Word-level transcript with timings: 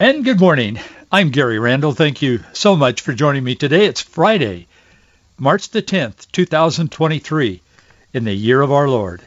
And 0.00 0.24
good 0.24 0.40
morning. 0.40 0.80
I'm 1.12 1.28
Gary 1.28 1.58
Randall. 1.58 1.92
Thank 1.92 2.22
you 2.22 2.40
so 2.54 2.74
much 2.74 3.02
for 3.02 3.12
joining 3.12 3.44
me 3.44 3.54
today. 3.54 3.84
It's 3.84 4.00
Friday, 4.00 4.66
March 5.36 5.68
the 5.68 5.82
10th, 5.82 6.26
2023, 6.32 7.60
in 8.14 8.24
the 8.24 8.32
year 8.32 8.62
of 8.62 8.72
our 8.72 8.88
Lord. 8.88 9.20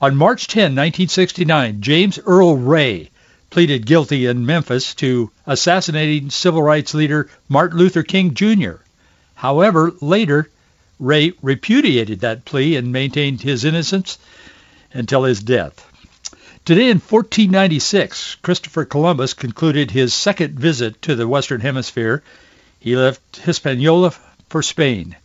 On 0.00 0.14
March 0.14 0.46
10, 0.46 0.76
1969, 0.76 1.80
James 1.80 2.20
Earl 2.24 2.56
Ray 2.56 3.10
pleaded 3.50 3.86
guilty 3.86 4.26
in 4.26 4.46
Memphis 4.46 4.94
to 4.94 5.32
assassinating 5.48 6.30
civil 6.30 6.62
rights 6.62 6.94
leader 6.94 7.28
Martin 7.48 7.78
Luther 7.78 8.04
King 8.04 8.32
Jr. 8.34 8.74
However, 9.34 9.92
later, 10.00 10.48
Ray 11.00 11.32
repudiated 11.42 12.20
that 12.20 12.44
plea 12.44 12.76
and 12.76 12.92
maintained 12.92 13.40
his 13.40 13.64
innocence 13.64 14.16
until 14.92 15.24
his 15.24 15.42
death. 15.42 15.89
Today 16.62 16.90
in 16.90 16.98
1496, 16.98 18.36
Christopher 18.42 18.84
Columbus 18.84 19.34
concluded 19.34 19.90
his 19.90 20.14
second 20.14 20.60
visit 20.60 21.00
to 21.02 21.16
the 21.16 21.26
Western 21.26 21.62
Hemisphere. 21.62 22.22
He 22.78 22.94
left 22.94 23.38
Hispaniola 23.38 24.12
for 24.48 24.62
Spain. 24.62 25.16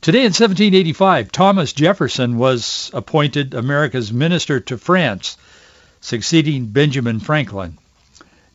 Today 0.00 0.20
in 0.20 0.32
1785, 0.32 1.30
Thomas 1.30 1.72
Jefferson 1.74 2.38
was 2.38 2.90
appointed 2.94 3.52
America's 3.52 4.12
minister 4.12 4.60
to 4.60 4.78
France, 4.78 5.36
succeeding 6.00 6.66
Benjamin 6.66 7.18
Franklin. 7.20 7.76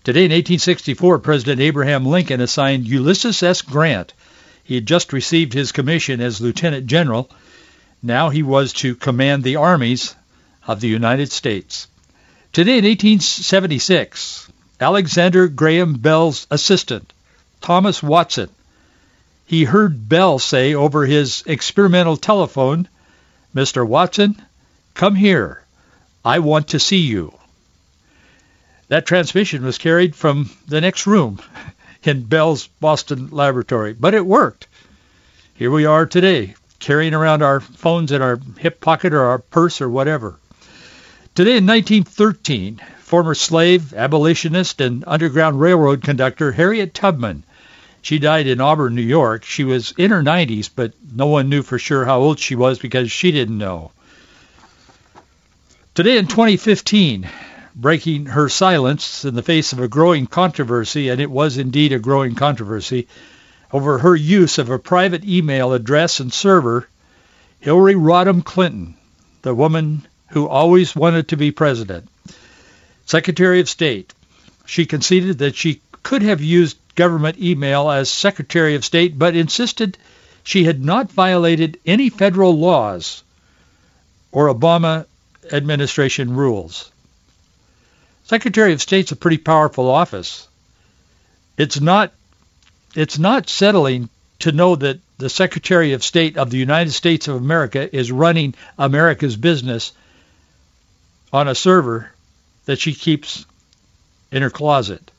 Today 0.03 0.21
in 0.21 0.31
1864, 0.31 1.19
President 1.19 1.59
Abraham 1.59 2.05
Lincoln 2.05 2.42
assigned 2.42 2.88
Ulysses 2.88 3.44
S. 3.44 3.61
Grant. 3.61 4.14
He 4.64 4.75
had 4.75 4.88
just 4.88 5.14
received 5.14 5.53
his 5.53 5.73
commission 5.73 6.21
as 6.21 6.42
lieutenant 6.42 6.88
general. 6.88 7.30
Now 8.02 8.30
he 8.30 8.42
was 8.44 8.73
to 8.73 8.95
command 8.95 9.44
the 9.44 9.58
armies 9.58 10.16
of 10.66 10.80
the 10.80 10.88
United 10.88 11.31
States. 11.31 11.88
Today 12.53 12.79
in 12.79 12.85
1876, 12.85 14.47
Alexander 14.81 15.47
Graham 15.47 15.93
Bell's 15.93 16.47
assistant, 16.49 17.13
Thomas 17.61 18.01
Watson, 18.01 18.49
he 19.45 19.63
heard 19.63 20.09
Bell 20.09 20.39
say 20.39 20.73
over 20.73 21.05
his 21.05 21.43
experimental 21.45 22.17
telephone, 22.17 22.89
Mr. 23.55 23.87
Watson, 23.87 24.41
come 24.93 25.15
here. 25.15 25.63
I 26.25 26.39
want 26.39 26.69
to 26.69 26.79
see 26.79 26.97
you. 26.97 27.33
That 28.89 29.05
transmission 29.05 29.63
was 29.63 29.77
carried 29.77 30.15
from 30.15 30.49
the 30.67 30.81
next 30.81 31.07
room 31.07 31.39
in 32.03 32.23
Bell's 32.23 32.67
Boston 32.67 33.29
laboratory, 33.31 33.93
but 33.93 34.13
it 34.13 34.25
worked. 34.25 34.67
Here 35.53 35.71
we 35.71 35.85
are 35.85 36.05
today, 36.05 36.55
carrying 36.79 37.13
around 37.13 37.41
our 37.41 37.59
phones 37.59 38.11
in 38.11 38.21
our 38.21 38.39
hip 38.57 38.81
pocket 38.81 39.13
or 39.13 39.23
our 39.23 39.39
purse 39.39 39.79
or 39.79 39.89
whatever. 39.89 40.39
Today 41.38 41.57
in 41.57 41.67
1913, 41.67 42.81
former 42.97 43.35
slave, 43.35 43.93
abolitionist, 43.93 44.81
and 44.81 45.03
Underground 45.05 45.61
Railroad 45.61 46.02
conductor 46.02 46.52
Harriet 46.52 46.95
Tubman. 46.95 47.43
She 48.02 48.17
died 48.17 48.47
in 48.47 48.59
Auburn, 48.59 48.95
New 48.95 49.03
York. 49.03 49.43
She 49.43 49.63
was 49.63 49.93
in 49.99 50.09
her 50.09 50.23
90s, 50.23 50.67
but 50.75 50.93
no 51.13 51.27
one 51.27 51.47
knew 51.47 51.61
for 51.61 51.77
sure 51.77 52.05
how 52.05 52.21
old 52.21 52.39
she 52.39 52.55
was 52.55 52.80
because 52.80 53.11
she 53.11 53.31
didn't 53.31 53.59
know. 53.59 53.92
Today 55.93 56.17
in 56.17 56.25
2015, 56.25 57.30
breaking 57.75 58.25
her 58.25 58.49
silence 58.49 59.23
in 59.23 59.36
the 59.36 59.43
face 59.43 59.73
of 59.73 59.80
a 59.80 59.87
growing 59.87 60.25
controversy, 60.25 61.09
and 61.09 61.21
it 61.21 61.30
was 61.30 61.59
indeed 61.59 61.93
a 61.93 61.99
growing 61.99 62.33
controversy, 62.33 63.08
over 63.71 63.99
her 63.99 64.15
use 64.15 64.58
of 64.58 64.71
a 64.71 64.80
private 64.80 65.23
email 65.23 65.71
address 65.71 66.19
and 66.19 66.33
server, 66.33 66.89
Hillary 67.59 67.93
Rodham 67.93 68.43
Clinton, 68.43 68.95
the 69.43 69.54
woman 69.54 70.08
who 70.30 70.48
always 70.48 70.95
wanted 70.95 71.30
to 71.30 71.38
be 71.38 71.52
president. 71.52 72.08
Secretary 73.05 73.60
of 73.60 73.70
State. 73.70 74.14
She 74.65 74.86
conceded 74.86 75.38
that 75.39 75.55
she 75.55 75.82
could 76.04 76.21
have 76.21 76.42
used 76.42 76.77
government 76.95 77.39
email 77.39 77.89
as 77.89 78.10
Secretary 78.10 78.76
of 78.76 78.83
State, 78.83 79.17
but 79.17 79.36
insisted 79.36 79.98
she 80.43 80.64
had 80.64 80.83
not 80.83 81.11
violated 81.11 81.80
any 81.86 82.10
federal 82.10 82.58
laws 82.58 83.23
or 84.32 84.54
Obama 84.54 85.05
administration 85.52 86.36
rules. 86.36 86.92
Secretary 88.23 88.73
of 88.73 88.82
State's 88.82 89.14
a 89.14 89.16
pretty 89.16 89.37
powerful 89.37 89.89
office. 89.89 90.48
It's 91.58 91.80
not 91.80 92.11
it's 92.95 93.17
not 93.17 93.49
settling 93.49 94.10
to 94.39 94.52
know 94.52 94.76
that 94.76 94.99
the 95.17 95.30
Secretary 95.30 95.93
of 95.93 96.04
State 96.04 96.37
of 96.37 96.49
the 96.49 96.58
United 96.58 96.92
States 96.92 97.27
of 97.27 97.36
America 97.36 97.95
is 97.95 98.11
running 98.11 98.54
America's 98.77 99.36
business 99.36 99.93
on 101.32 101.48
a 101.48 101.55
server 101.55 102.11
that 102.65 102.80
she 102.80 102.93
keeps 102.93 103.45
in 104.32 104.42
her 104.42 104.49
closet. 104.49 105.11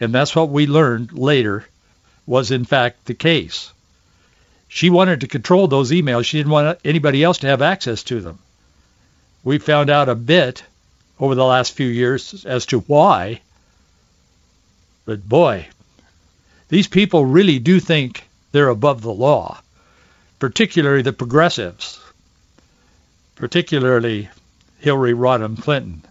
And 0.00 0.14
that's 0.14 0.34
what 0.34 0.50
we 0.50 0.66
learned 0.66 1.12
later 1.12 1.66
was 2.26 2.50
in 2.50 2.64
fact 2.64 3.06
the 3.06 3.14
case. 3.14 3.72
She 4.68 4.90
wanted 4.90 5.20
to 5.20 5.26
control 5.26 5.66
those 5.66 5.90
emails. 5.90 6.26
She 6.26 6.36
didn't 6.38 6.52
want 6.52 6.78
anybody 6.84 7.24
else 7.24 7.38
to 7.38 7.46
have 7.46 7.62
access 7.62 8.02
to 8.04 8.20
them. 8.20 8.38
We 9.42 9.58
found 9.58 9.88
out 9.88 10.08
a 10.08 10.14
bit 10.14 10.62
over 11.18 11.34
the 11.34 11.44
last 11.44 11.72
few 11.72 11.88
years 11.88 12.44
as 12.44 12.66
to 12.66 12.80
why. 12.80 13.40
But 15.06 15.26
boy, 15.26 15.68
these 16.68 16.86
people 16.86 17.24
really 17.24 17.58
do 17.58 17.80
think 17.80 18.28
they're 18.52 18.68
above 18.68 19.00
the 19.00 19.12
law, 19.12 19.58
particularly 20.38 21.02
the 21.02 21.14
progressives, 21.14 21.98
particularly 23.36 24.28
Hillary 24.78 25.14
Rodham 25.14 25.60
Clinton. 25.60 26.02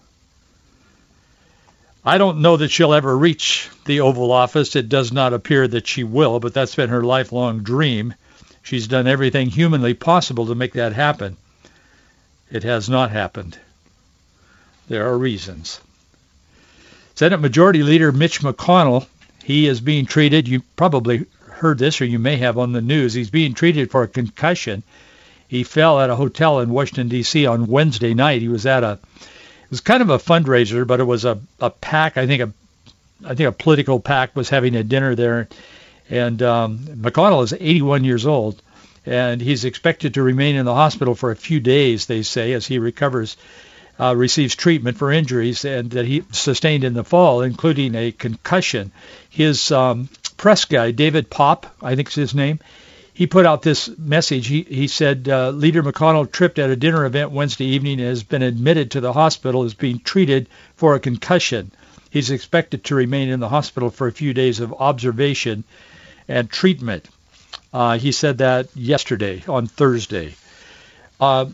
I 2.05 2.17
don't 2.17 2.41
know 2.41 2.57
that 2.57 2.71
she'll 2.71 2.93
ever 2.93 3.17
reach 3.17 3.69
the 3.85 3.99
Oval 3.99 4.31
Office. 4.31 4.75
It 4.75 4.87
does 4.87 5.11
not 5.11 5.33
appear 5.33 5.67
that 5.67 5.87
she 5.87 6.03
will, 6.03 6.39
but 6.39 6.53
that's 6.53 6.75
been 6.75 6.89
her 6.89 7.03
lifelong 7.03 7.63
dream. 7.63 8.13
She's 8.63 8.87
done 8.87 9.07
everything 9.07 9.49
humanly 9.49 9.93
possible 9.93 10.47
to 10.47 10.55
make 10.55 10.73
that 10.73 10.93
happen. 10.93 11.37
It 12.49 12.63
has 12.63 12.89
not 12.89 13.11
happened. 13.11 13.57
There 14.87 15.07
are 15.07 15.17
reasons. 15.17 15.81
Senate 17.15 17.41
Majority 17.41 17.83
Leader 17.83 18.11
Mitch 18.11 18.41
McConnell, 18.41 19.05
he 19.43 19.67
is 19.67 19.81
being 19.81 20.05
treated, 20.05 20.47
you 20.47 20.61
probably 20.75 21.25
heard 21.49 21.77
this 21.77 21.99
or 21.99 22.05
you 22.05 22.19
may 22.19 22.37
have 22.37 22.57
on 22.57 22.71
the 22.71 22.81
news, 22.81 23.13
he's 23.13 23.29
being 23.29 23.53
treated 23.53 23.91
for 23.91 24.03
a 24.03 24.07
concussion 24.07 24.83
he 25.47 25.63
fell 25.63 25.99
at 25.99 26.09
a 26.09 26.15
hotel 26.15 26.59
in 26.59 26.69
Washington 26.69 27.07
D.C. 27.07 27.45
on 27.45 27.67
Wednesday 27.67 28.13
night. 28.13 28.41
He 28.41 28.49
was 28.49 28.65
at 28.65 28.83
a 28.83 28.99
it 29.21 29.71
was 29.71 29.81
kind 29.81 30.01
of 30.01 30.09
a 30.09 30.17
fundraiser, 30.17 30.85
but 30.85 30.99
it 30.99 31.05
was 31.05 31.25
a 31.25 31.39
a 31.59 31.69
pack, 31.69 32.17
I 32.17 32.27
think 32.27 32.41
a 32.41 32.53
I 33.25 33.35
think 33.35 33.49
a 33.49 33.51
political 33.51 33.99
pack 33.99 34.35
was 34.35 34.49
having 34.49 34.75
a 34.75 34.83
dinner 34.83 35.15
there, 35.15 35.47
and 36.09 36.41
um, 36.43 36.79
McConnell 36.79 37.43
is 37.43 37.53
81 37.53 38.03
years 38.03 38.25
old, 38.25 38.61
and 39.05 39.41
he's 39.41 39.65
expected 39.65 40.13
to 40.13 40.23
remain 40.23 40.55
in 40.55 40.65
the 40.65 40.75
hospital 40.75 41.15
for 41.15 41.31
a 41.31 41.35
few 41.35 41.59
days. 41.59 42.05
They 42.05 42.23
say 42.23 42.53
as 42.53 42.67
he 42.67 42.79
recovers. 42.79 43.37
Uh, 43.99 44.13
receives 44.15 44.55
treatment 44.55 44.95
for 44.95 45.11
injuries 45.11 45.65
and 45.65 45.89
that 45.89 46.05
he 46.05 46.23
sustained 46.31 46.83
in 46.83 46.93
the 46.93 47.03
fall, 47.03 47.41
including 47.41 47.95
a 47.95 48.11
concussion. 48.11 48.91
His 49.31 49.71
um, 49.71 50.07
press 50.37 50.65
guy, 50.65 50.91
David 50.91 51.31
Popp, 51.31 51.65
I 51.81 51.95
think 51.95 52.09
is 52.09 52.13
his 52.13 52.35
name, 52.35 52.59
he 53.17 53.25
put 53.25 53.47
out 53.47 53.63
this 53.63 53.89
message. 53.97 54.45
He, 54.45 54.61
he 54.61 54.87
said, 54.87 55.27
uh, 55.27 55.49
Leader 55.49 55.81
McConnell 55.81 56.31
tripped 56.31 56.59
at 56.59 56.69
a 56.69 56.75
dinner 56.75 57.03
event 57.03 57.31
Wednesday 57.31 57.65
evening 57.65 57.99
and 57.99 58.09
has 58.09 58.21
been 58.21 58.43
admitted 58.43 58.91
to 58.91 59.01
the 59.01 59.11
hospital 59.11 59.63
as 59.63 59.73
being 59.73 59.97
treated 59.97 60.47
for 60.75 60.93
a 60.93 60.99
concussion. 60.99 61.71
He's 62.11 62.29
expected 62.29 62.83
to 62.83 62.95
remain 62.95 63.29
in 63.29 63.39
the 63.39 63.49
hospital 63.49 63.89
for 63.89 64.05
a 64.05 64.11
few 64.11 64.35
days 64.35 64.59
of 64.59 64.71
observation 64.71 65.63
and 66.27 66.47
treatment. 66.47 67.09
Uh, 67.73 67.97
he 67.97 68.11
said 68.11 68.37
that 68.37 68.67
yesterday 68.77 69.43
on 69.47 69.65
Thursday. 69.65 70.35
Uh, 71.19 71.47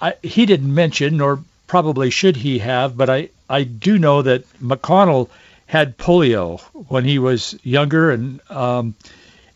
I, 0.00 0.14
he 0.22 0.46
didn't 0.46 0.72
mention, 0.72 1.16
nor 1.16 1.42
probably 1.66 2.10
should 2.10 2.36
he 2.36 2.60
have, 2.60 2.96
but 2.96 3.10
I, 3.10 3.30
I 3.48 3.64
do 3.64 3.98
know 3.98 4.22
that 4.22 4.44
McConnell 4.60 5.30
had 5.66 5.98
polio 5.98 6.60
when 6.88 7.04
he 7.04 7.18
was 7.18 7.58
younger, 7.64 8.12
and 8.12 8.40
um, 8.50 8.94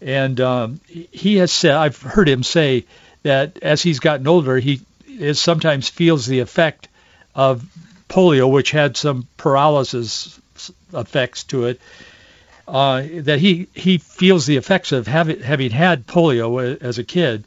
and 0.04 0.38
um, 0.40 0.80
he 0.86 1.36
has 1.36 1.50
said, 1.50 1.74
I've 1.74 2.00
heard 2.00 2.28
him 2.28 2.42
say 2.42 2.84
that 3.22 3.58
as 3.62 3.82
he's 3.82 4.00
gotten 4.00 4.28
older, 4.28 4.58
he 4.58 4.82
is 5.08 5.40
sometimes 5.40 5.88
feels 5.88 6.26
the 6.26 6.40
effect 6.40 6.88
of 7.34 7.64
polio, 8.08 8.50
which 8.50 8.70
had 8.70 8.98
some 8.98 9.26
paralysis 9.38 10.38
effects 10.92 11.44
to 11.44 11.64
it. 11.66 11.80
Uh, 12.68 13.02
that 13.20 13.38
he 13.38 13.66
he 13.74 13.98
feels 13.98 14.46
the 14.46 14.56
effects 14.56 14.92
of 14.92 15.06
having 15.06 15.40
having 15.40 15.70
had 15.70 16.06
polio 16.06 16.80
as 16.80 16.98
a 16.98 17.04
kid 17.04 17.44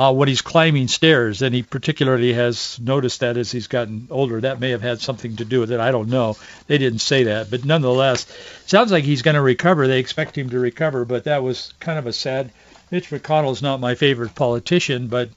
uh, 0.00 0.10
when 0.10 0.28
he's 0.28 0.40
climbing 0.40 0.88
stairs, 0.88 1.42
and 1.42 1.54
he 1.54 1.62
particularly 1.62 2.32
has 2.32 2.80
noticed 2.80 3.20
that 3.20 3.36
as 3.36 3.52
he's 3.52 3.66
gotten 3.66 4.08
older. 4.10 4.40
That 4.40 4.58
may 4.58 4.70
have 4.70 4.80
had 4.80 4.98
something 4.98 5.36
to 5.36 5.44
do 5.44 5.60
with 5.60 5.70
it. 5.70 5.78
I 5.78 5.90
don't 5.90 6.08
know. 6.08 6.38
They 6.68 6.78
didn't 6.78 7.00
say 7.00 7.24
that, 7.24 7.50
but 7.50 7.66
nonetheless, 7.66 8.26
sounds 8.64 8.90
like 8.92 9.04
he's 9.04 9.20
going 9.20 9.34
to 9.34 9.42
recover. 9.42 9.86
They 9.86 9.98
expect 9.98 10.38
him 10.38 10.48
to 10.50 10.58
recover, 10.58 11.04
but 11.04 11.24
that 11.24 11.42
was 11.42 11.74
kind 11.80 11.98
of 11.98 12.06
a 12.06 12.14
sad. 12.14 12.50
Mitch 12.90 13.10
McConnell's 13.10 13.60
not 13.60 13.78
my 13.78 13.94
favorite 13.94 14.34
politician, 14.34 15.08
but 15.08 15.28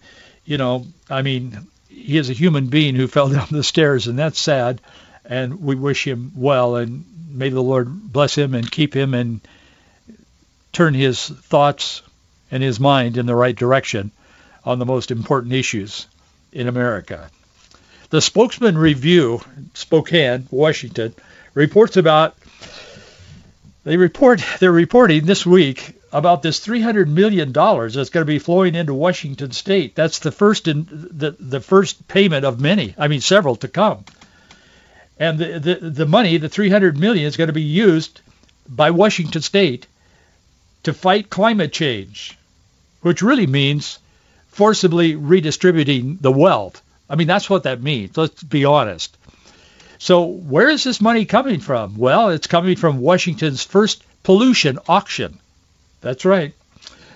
you 0.45 0.57
know, 0.57 0.87
I 1.09 1.23
mean, 1.23 1.67
he 1.89 2.17
is 2.17 2.29
a 2.29 2.33
human 2.33 2.67
being 2.67 2.95
who 2.95 3.07
fell 3.09 3.27
down 3.27 3.47
the 3.51 3.65
stairs, 3.65 4.07
and 4.07 4.17
that's 4.17 4.39
sad. 4.39 4.79
And 5.25 5.59
we 5.59 5.75
wish 5.75 6.07
him 6.07 6.31
well, 6.37 6.77
and 6.77 7.03
may 7.27 7.49
the 7.49 7.61
Lord 7.61 7.89
bless 8.13 8.33
him 8.33 8.53
and 8.53 8.71
keep 8.71 8.95
him 8.95 9.13
and 9.13 9.41
turn 10.71 10.93
his 10.93 11.27
thoughts 11.27 12.01
and 12.49 12.63
his 12.63 12.79
mind 12.79 13.17
in 13.17 13.25
the 13.25 13.35
right 13.35 13.55
direction 13.57 14.13
on 14.65 14.79
the 14.79 14.85
most 14.85 15.11
important 15.11 15.53
issues 15.53 16.07
in 16.51 16.67
America. 16.67 17.29
The 18.09 18.21
Spokesman 18.21 18.77
Review, 18.77 19.41
Spokane, 19.73 20.47
Washington, 20.51 21.13
reports 21.53 21.97
about 21.97 22.35
they 23.83 23.97
report 23.97 24.41
they're 24.59 24.71
reporting 24.71 25.25
this 25.25 25.45
week 25.45 25.99
about 26.11 26.41
this 26.43 26.59
300 26.59 27.09
million 27.09 27.51
dollars 27.51 27.95
that's 27.95 28.11
going 28.11 28.21
to 28.21 28.31
be 28.31 28.39
flowing 28.39 28.75
into 28.75 28.93
Washington 28.93 29.51
state. 29.51 29.95
That's 29.95 30.19
the 30.19 30.31
first 30.31 30.67
in 30.67 30.87
the 30.89 31.35
the 31.39 31.59
first 31.59 32.07
payment 32.07 32.45
of 32.45 32.61
many. 32.61 32.93
I 32.97 33.07
mean 33.07 33.21
several 33.21 33.55
to 33.57 33.67
come. 33.67 34.05
And 35.19 35.39
the 35.39 35.59
the, 35.59 35.89
the 35.89 36.05
money, 36.05 36.37
the 36.37 36.49
300 36.49 36.97
million 36.97 37.25
is 37.25 37.35
going 37.35 37.47
to 37.47 37.53
be 37.53 37.61
used 37.63 38.21
by 38.69 38.91
Washington 38.91 39.41
state 39.41 39.87
to 40.83 40.93
fight 40.93 41.29
climate 41.29 41.73
change, 41.73 42.37
which 43.01 43.21
really 43.21 43.47
means 43.47 43.99
forcibly 44.53 45.15
redistributing 45.15 46.17
the 46.21 46.31
wealth. 46.31 46.81
I 47.09 47.15
mean, 47.15 47.27
that's 47.27 47.49
what 47.49 47.63
that 47.63 47.81
means. 47.81 48.15
Let's 48.15 48.41
be 48.41 48.65
honest. 48.65 49.17
So 49.97 50.25
where 50.25 50.69
is 50.69 50.83
this 50.83 51.01
money 51.01 51.25
coming 51.25 51.59
from? 51.59 51.97
Well, 51.97 52.29
it's 52.29 52.47
coming 52.47 52.75
from 52.75 52.99
Washington's 52.99 53.63
first 53.63 54.03
pollution 54.23 54.79
auction. 54.87 55.39
That's 56.01 56.25
right. 56.25 56.53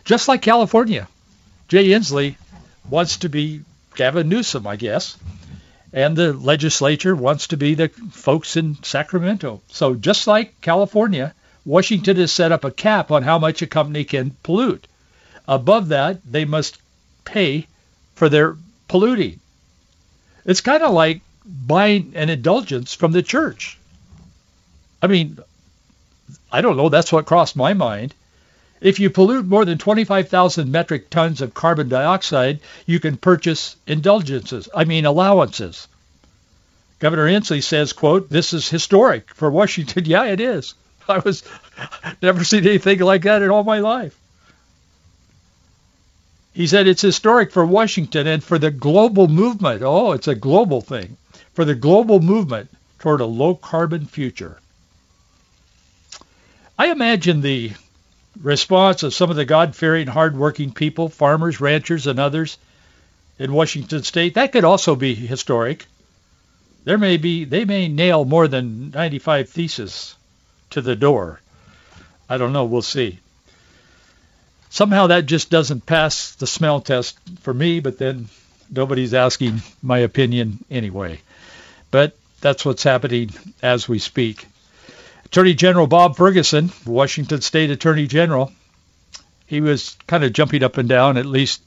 Just 0.03 0.27
like 0.27 0.41
California. 0.41 1.07
Jay 1.67 1.89
Inslee 1.89 2.35
wants 2.89 3.17
to 3.17 3.29
be 3.29 3.61
Gavin 3.95 4.29
Newsom, 4.29 4.65
I 4.65 4.75
guess. 4.75 5.17
And 5.93 6.15
the 6.15 6.33
legislature 6.33 7.15
wants 7.15 7.47
to 7.47 7.57
be 7.57 7.75
the 7.75 7.89
folks 8.11 8.57
in 8.57 8.81
Sacramento. 8.83 9.61
So 9.67 9.95
just 9.95 10.27
like 10.27 10.59
California, 10.61 11.33
Washington 11.65 12.17
has 12.17 12.31
set 12.31 12.51
up 12.51 12.63
a 12.63 12.71
cap 12.71 13.11
on 13.11 13.23
how 13.23 13.37
much 13.39 13.61
a 13.61 13.67
company 13.67 14.05
can 14.05 14.35
pollute. 14.43 14.87
Above 15.47 15.89
that, 15.89 16.19
they 16.29 16.45
must 16.45 16.77
pay 17.27 17.67
for 18.15 18.29
their 18.29 18.55
polluting. 18.87 19.39
It's 20.45 20.61
kind 20.61 20.81
of 20.81 20.93
like 20.93 21.21
buying 21.45 22.13
an 22.15 22.29
indulgence 22.29 22.93
from 22.93 23.11
the 23.11 23.21
church. 23.21 23.77
I 25.01 25.07
mean, 25.07 25.37
I 26.51 26.61
don't 26.61 26.77
know. 26.77 26.89
That's 26.89 27.11
what 27.11 27.25
crossed 27.25 27.55
my 27.55 27.73
mind. 27.73 28.13
If 28.79 28.99
you 28.99 29.09
pollute 29.09 29.45
more 29.45 29.65
than 29.65 29.77
25,000 29.77 30.71
metric 30.71 31.09
tons 31.09 31.41
of 31.41 31.53
carbon 31.53 31.89
dioxide, 31.89 32.59
you 32.85 32.99
can 32.99 33.17
purchase 33.17 33.75
indulgences, 33.87 34.69
I 34.73 34.85
mean 34.85 35.05
allowances. 35.05 35.87
Governor 36.99 37.27
Inslee 37.27 37.63
says, 37.63 37.93
quote, 37.93 38.29
this 38.29 38.53
is 38.53 38.69
historic 38.69 39.33
for 39.33 39.51
Washington. 39.51 40.05
yeah, 40.05 40.25
it 40.25 40.39
is. 40.39 40.73
I 41.09 41.19
was 41.19 41.43
never 42.21 42.43
seen 42.43 42.65
anything 42.67 42.99
like 42.99 43.23
that 43.23 43.41
in 43.41 43.49
all 43.49 43.63
my 43.63 43.79
life. 43.79 44.17
He 46.57 46.65
said 46.65 46.87
it's 46.87 47.03
historic 47.03 47.51
for 47.51 47.63
Washington 47.63 48.25
and 48.25 48.43
for 48.43 48.57
the 48.57 48.71
global 48.71 49.27
movement. 49.27 49.83
Oh, 49.83 50.13
it's 50.13 50.27
a 50.27 50.33
global 50.33 50.81
thing. 50.81 51.15
For 51.53 51.65
the 51.65 51.75
global 51.75 52.19
movement 52.19 52.71
toward 52.97 53.21
a 53.21 53.25
low 53.25 53.53
carbon 53.53 54.07
future. 54.07 54.59
I 56.75 56.87
imagine 56.87 57.41
the 57.41 57.73
response 58.41 59.03
of 59.03 59.13
some 59.13 59.29
of 59.29 59.35
the 59.35 59.45
God-fearing, 59.45 60.07
hard-working 60.07 60.71
people, 60.71 61.09
farmers, 61.09 61.61
ranchers, 61.61 62.07
and 62.07 62.17
others 62.17 62.57
in 63.37 63.53
Washington 63.53 64.01
state, 64.01 64.33
that 64.33 64.51
could 64.51 64.63
also 64.63 64.95
be 64.95 65.13
historic. 65.13 65.85
There 66.85 66.97
may 66.97 67.17
be, 67.17 67.45
they 67.45 67.65
may 67.65 67.87
nail 67.87 68.25
more 68.25 68.47
than 68.47 68.89
95 68.89 69.49
theses 69.49 70.15
to 70.71 70.81
the 70.81 70.95
door. 70.95 71.39
I 72.27 72.37
don't 72.37 72.51
know. 72.51 72.65
We'll 72.65 72.81
see. 72.81 73.19
Somehow 74.69 75.07
that 75.07 75.25
just 75.25 75.49
doesn't 75.49 75.85
pass 75.85 76.31
the 76.35 76.47
smell 76.47 76.81
test 76.81 77.17
for 77.41 77.53
me, 77.53 77.79
but 77.79 77.97
then 77.97 78.27
nobody's 78.69 79.13
asking 79.13 79.61
my 79.81 79.99
opinion 79.99 80.63
anyway. 80.69 81.19
But 81.89 82.17
that's 82.41 82.65
what's 82.65 82.83
happening 82.83 83.31
as 83.61 83.87
we 83.87 83.99
speak. 83.99 84.45
Attorney 85.25 85.53
General 85.53 85.87
Bob 85.87 86.15
Ferguson, 86.15 86.71
Washington 86.85 87.41
State 87.41 87.71
Attorney 87.71 88.07
General, 88.07 88.51
he 89.45 89.61
was 89.61 89.95
kind 90.07 90.23
of 90.23 90.33
jumping 90.33 90.63
up 90.63 90.77
and 90.77 90.89
down, 90.89 91.17
at 91.17 91.25
least 91.25 91.61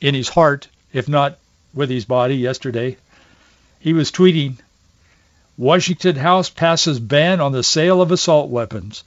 in 0.00 0.14
his 0.14 0.28
heart, 0.28 0.68
if 0.92 1.08
not 1.08 1.38
with 1.72 1.88
his 1.88 2.04
body 2.04 2.36
yesterday. 2.36 2.96
He 3.78 3.92
was 3.92 4.10
tweeting, 4.10 4.58
Washington 5.56 6.16
House 6.16 6.50
passes 6.50 6.98
ban 6.98 7.40
on 7.40 7.52
the 7.52 7.62
sale 7.62 8.02
of 8.02 8.10
assault 8.10 8.50
weapons. 8.50 9.04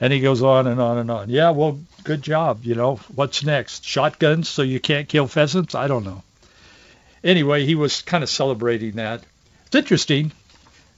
And 0.00 0.12
he 0.12 0.20
goes 0.20 0.42
on 0.42 0.66
and 0.66 0.80
on 0.80 0.98
and 0.98 1.10
on. 1.10 1.28
Yeah, 1.28 1.50
well, 1.50 1.80
good 2.04 2.22
job. 2.22 2.64
You 2.64 2.74
know, 2.74 2.96
what's 3.14 3.44
next? 3.44 3.84
Shotguns 3.84 4.48
so 4.48 4.62
you 4.62 4.78
can't 4.80 5.08
kill 5.08 5.26
pheasants? 5.26 5.74
I 5.74 5.88
don't 5.88 6.04
know. 6.04 6.22
Anyway, 7.24 7.66
he 7.66 7.74
was 7.74 8.02
kind 8.02 8.22
of 8.22 8.30
celebrating 8.30 8.92
that. 8.92 9.22
It's 9.66 9.74
interesting 9.74 10.32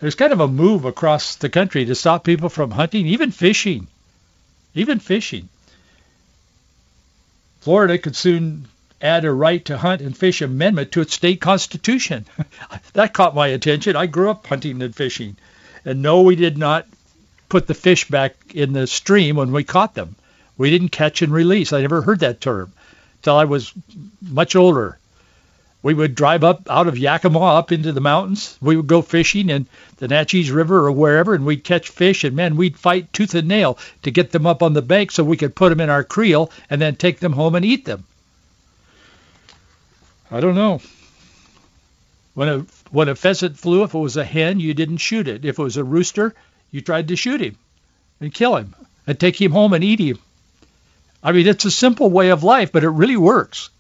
there's 0.01 0.15
kind 0.15 0.33
of 0.33 0.41
a 0.41 0.49
move 0.49 0.87
across 0.87 1.37
the 1.37 1.51
country 1.51 1.85
to 1.85 1.95
stop 1.95 2.25
people 2.25 2.49
from 2.49 2.71
hunting, 2.71 3.07
even 3.07 3.31
fishing. 3.31 3.87
Even 4.75 4.99
fishing. 4.99 5.49
Florida 7.61 7.99
could 7.99 8.17
soon 8.17 8.67
add 9.03 9.27
a 9.27 9.33
right 9.33 9.63
to 9.67 9.77
hunt 9.77 10.01
and 10.01 10.17
fish 10.17 10.41
amendment 10.41 10.93
to 10.93 11.03
its 11.03 11.13
state 11.13 11.41
constitution. 11.41 12.25
that 12.95 13.13
caught 13.13 13.35
my 13.35 13.49
attention. 13.49 13.95
I 13.95 14.07
grew 14.07 14.31
up 14.31 14.47
hunting 14.47 14.81
and 14.81 14.97
fishing. 14.97 15.37
And 15.85 16.01
no, 16.01 16.23
we 16.23 16.35
did 16.35 16.57
not 16.57 16.87
put 17.51 17.67
the 17.67 17.75
fish 17.75 18.09
back 18.09 18.35
in 18.55 18.73
the 18.73 18.87
stream 18.87 19.37
when 19.37 19.53
we 19.53 19.65
caught 19.65 19.95
them. 19.95 20.17
We 20.57 20.71
didn't 20.71 20.89
catch 20.89 21.21
and 21.21 21.33
release. 21.33 21.73
I 21.73 21.83
never 21.83 22.01
heard 22.01 22.21
that 22.21 22.41
term 22.41 22.73
until 23.19 23.37
I 23.37 23.45
was 23.45 23.73
much 24.23 24.57
older. 24.57 24.97
We 25.83 25.95
would 25.95 26.15
drive 26.15 26.45
up 26.45 26.71
out 26.71 26.89
of 26.89 26.99
Yakima 26.99 27.41
up 27.41 27.73
into 27.73 27.93
the 27.93 28.01
mountains. 28.01 28.59
We 28.61 28.77
would 28.77 28.87
go 28.87 29.01
fishing 29.01 29.49
in 29.49 29.67
the 29.97 30.09
Naches 30.09 30.53
River 30.53 30.87
or 30.87 30.93
wherever, 30.93 31.35
and 31.35 31.47
we'd 31.47 31.65
catch 31.65 31.89
fish. 31.89 32.23
And 32.25 32.37
man, 32.37 32.57
we'd 32.57 32.79
fight 32.79 33.13
tooth 33.13 33.35
and 33.35 33.49
nail 33.49 33.79
to 34.03 34.11
get 34.11 34.31
them 34.31 34.47
up 34.47 34.63
on 34.63 34.75
the 34.75 34.83
bank 34.83 35.11
so 35.11 35.25
we 35.25 35.39
could 35.39 35.55
put 35.55 35.71
them 35.71 35.81
in 35.81 35.89
our 35.89 36.05
creel 36.05 36.51
and 36.69 36.81
then 36.81 36.97
take 36.97 37.21
them 37.21 37.33
home 37.33 37.55
and 37.55 37.65
eat 37.65 37.87
them. 37.87 38.05
I 40.31 40.41
don't 40.41 40.55
know. 40.55 40.81
When 42.35 42.49
a 42.49 42.59
when 42.91 43.09
a 43.09 43.15
pheasant 43.15 43.59
flew, 43.59 43.83
if 43.83 43.95
it 43.95 43.99
was 43.99 44.17
a 44.17 44.25
hen, 44.25 44.61
you 44.61 44.75
didn't 44.75 44.99
shoot 44.99 45.27
it. 45.29 45.45
If 45.45 45.59
it 45.59 45.63
was 45.63 45.77
a 45.77 45.85
rooster, 45.85 46.35
you 46.71 46.81
tried 46.81 47.09
to 47.09 47.17
shoot 47.17 47.41
him 47.41 47.57
and 48.21 48.33
kill 48.33 48.57
him 48.57 48.75
and 49.07 49.19
take 49.19 49.41
him 49.41 49.53
home 49.53 49.73
and 49.73 49.85
eat 49.85 50.01
him. 50.01 50.19
I 51.23 51.33
mean, 51.33 51.47
it's 51.47 51.65
a 51.65 51.71
simple 51.71 52.11
way 52.11 52.31
of 52.31 52.45
life, 52.45 52.73
but 52.73 52.85
it 52.85 52.91
really 52.91 53.17
works. 53.17 53.71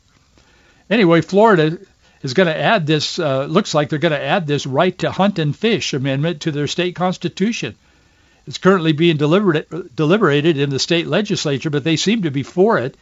Anyway, 0.90 1.20
Florida 1.20 1.78
is 2.22 2.34
going 2.34 2.48
to 2.48 2.58
add 2.58 2.86
this, 2.86 3.18
uh, 3.18 3.46
looks 3.46 3.74
like 3.74 3.88
they're 3.88 3.98
going 3.98 4.12
to 4.12 4.22
add 4.22 4.46
this 4.46 4.66
right 4.66 4.96
to 4.98 5.10
hunt 5.10 5.38
and 5.38 5.56
fish 5.56 5.94
amendment 5.94 6.42
to 6.42 6.50
their 6.50 6.66
state 6.66 6.94
constitution. 6.94 7.76
It's 8.46 8.58
currently 8.58 8.92
being 8.92 9.16
deliberate, 9.16 9.94
deliberated 9.94 10.58
in 10.58 10.70
the 10.70 10.78
state 10.78 11.06
legislature, 11.06 11.70
but 11.70 11.84
they 11.84 11.96
seem 11.96 12.22
to 12.22 12.30
be 12.30 12.42
for 12.42 12.78
it. 12.78 12.96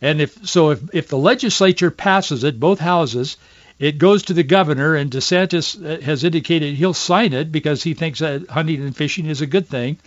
And 0.00 0.20
if 0.20 0.46
so, 0.46 0.70
if, 0.70 0.94
if 0.94 1.08
the 1.08 1.18
legislature 1.18 1.90
passes 1.90 2.44
it, 2.44 2.60
both 2.60 2.78
houses, 2.78 3.36
it 3.78 3.98
goes 3.98 4.24
to 4.24 4.32
the 4.32 4.42
governor, 4.42 4.94
and 4.94 5.10
DeSantis 5.10 5.84
uh, 5.84 6.00
has 6.02 6.24
indicated 6.24 6.74
he'll 6.74 6.94
sign 6.94 7.32
it 7.32 7.50
because 7.50 7.82
he 7.82 7.94
thinks 7.94 8.20
that 8.20 8.48
hunting 8.48 8.82
and 8.82 8.96
fishing 8.96 9.26
is 9.26 9.40
a 9.40 9.46
good 9.46 9.68
thing. 9.68 9.98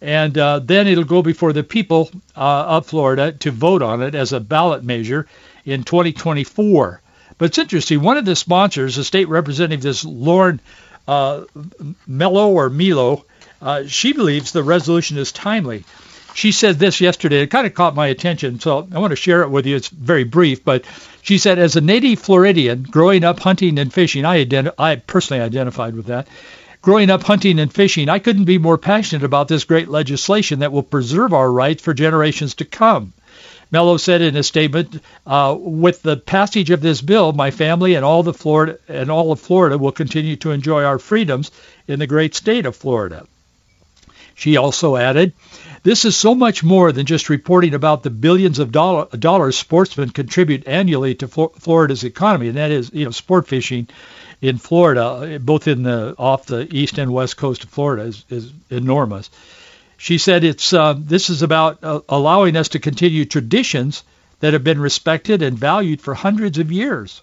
And 0.00 0.36
uh, 0.38 0.60
then 0.60 0.86
it'll 0.86 1.04
go 1.04 1.22
before 1.22 1.52
the 1.52 1.64
people 1.64 2.10
uh, 2.36 2.64
of 2.66 2.86
Florida 2.86 3.32
to 3.32 3.50
vote 3.50 3.82
on 3.82 4.02
it 4.02 4.14
as 4.14 4.32
a 4.32 4.40
ballot 4.40 4.84
measure 4.84 5.26
in 5.64 5.82
2024. 5.82 7.00
But 7.36 7.44
it's 7.46 7.58
interesting. 7.58 8.02
One 8.02 8.16
of 8.16 8.24
the 8.24 8.36
sponsors, 8.36 8.96
the 8.96 9.04
state 9.04 9.28
representative, 9.28 9.82
this 9.82 10.04
Lauren 10.04 10.60
uh, 11.08 11.44
Melo 12.06 12.50
or 12.50 12.68
Milo, 12.68 13.24
uh, 13.60 13.84
she 13.86 14.12
believes 14.12 14.52
the 14.52 14.62
resolution 14.62 15.18
is 15.18 15.32
timely. 15.32 15.84
She 16.34 16.52
said 16.52 16.78
this 16.78 17.00
yesterday. 17.00 17.42
It 17.42 17.48
kind 17.48 17.66
of 17.66 17.74
caught 17.74 17.96
my 17.96 18.08
attention, 18.08 18.60
so 18.60 18.86
I 18.94 18.98
want 18.98 19.10
to 19.10 19.16
share 19.16 19.42
it 19.42 19.48
with 19.48 19.66
you. 19.66 19.74
It's 19.74 19.88
very 19.88 20.24
brief, 20.24 20.64
but 20.64 20.84
she 21.28 21.36
said, 21.36 21.58
as 21.58 21.76
a 21.76 21.82
native 21.82 22.18
Floridian 22.18 22.84
growing 22.84 23.22
up 23.22 23.38
hunting 23.38 23.78
and 23.78 23.92
fishing, 23.92 24.24
I, 24.24 24.46
I 24.78 24.96
personally 24.96 25.42
identified 25.42 25.94
with 25.94 26.06
that. 26.06 26.26
Growing 26.80 27.10
up 27.10 27.22
hunting 27.22 27.58
and 27.58 27.70
fishing, 27.70 28.08
I 28.08 28.18
couldn't 28.18 28.46
be 28.46 28.56
more 28.56 28.78
passionate 28.78 29.24
about 29.24 29.46
this 29.46 29.64
great 29.64 29.88
legislation 29.88 30.60
that 30.60 30.72
will 30.72 30.82
preserve 30.82 31.34
our 31.34 31.52
rights 31.52 31.82
for 31.82 31.92
generations 31.92 32.54
to 32.54 32.64
come. 32.64 33.12
Melo 33.70 33.98
said 33.98 34.22
in 34.22 34.36
a 34.36 34.42
statement, 34.42 35.02
uh, 35.26 35.54
"With 35.58 36.00
the 36.00 36.16
passage 36.16 36.70
of 36.70 36.80
this 36.80 37.02
bill, 37.02 37.34
my 37.34 37.50
family 37.50 37.94
and 37.94 38.06
all 38.06 38.22
the 38.22 38.32
Florida 38.32 38.78
and 38.88 39.10
all 39.10 39.30
of 39.30 39.38
Florida 39.38 39.76
will 39.76 39.92
continue 39.92 40.36
to 40.36 40.52
enjoy 40.52 40.82
our 40.84 40.98
freedoms 40.98 41.50
in 41.86 41.98
the 41.98 42.06
great 42.06 42.36
state 42.36 42.64
of 42.64 42.74
Florida." 42.74 43.26
She 44.34 44.56
also 44.56 44.96
added, 44.96 45.34
"This 45.82 46.04
is 46.04 46.16
so 46.16 46.34
much 46.34 46.62
more 46.64 46.92
than 46.92 47.06
just 47.06 47.28
reporting 47.28 47.74
about 47.74 48.02
the 48.02 48.10
billions 48.10 48.58
of 48.58 48.72
dollar, 48.72 49.06
dollars 49.16 49.56
sportsmen 49.56 50.10
contribute 50.10 50.66
annually 50.66 51.14
to 51.16 51.28
Florida's 51.28 52.04
economy, 52.04 52.48
and 52.48 52.56
that 52.56 52.70
is, 52.70 52.90
you 52.92 53.04
know, 53.04 53.10
sport 53.10 53.46
fishing 53.46 53.88
in 54.40 54.58
Florida, 54.58 55.38
both 55.40 55.68
in 55.68 55.82
the 55.82 56.14
off 56.18 56.46
the 56.46 56.68
east 56.74 56.98
and 56.98 57.12
west 57.12 57.36
coast 57.36 57.64
of 57.64 57.70
Florida, 57.70 58.02
is, 58.04 58.24
is 58.30 58.52
enormous." 58.70 59.30
She 59.96 60.18
said 60.18 60.44
it's 60.44 60.72
uh, 60.72 60.94
this 60.96 61.28
is 61.28 61.42
about 61.42 61.82
uh, 61.82 62.00
allowing 62.08 62.56
us 62.56 62.68
to 62.70 62.78
continue 62.78 63.24
traditions 63.24 64.04
that 64.40 64.52
have 64.52 64.62
been 64.62 64.80
respected 64.80 65.42
and 65.42 65.58
valued 65.58 66.00
for 66.00 66.14
hundreds 66.14 66.58
of 66.58 66.70
years. 66.70 67.20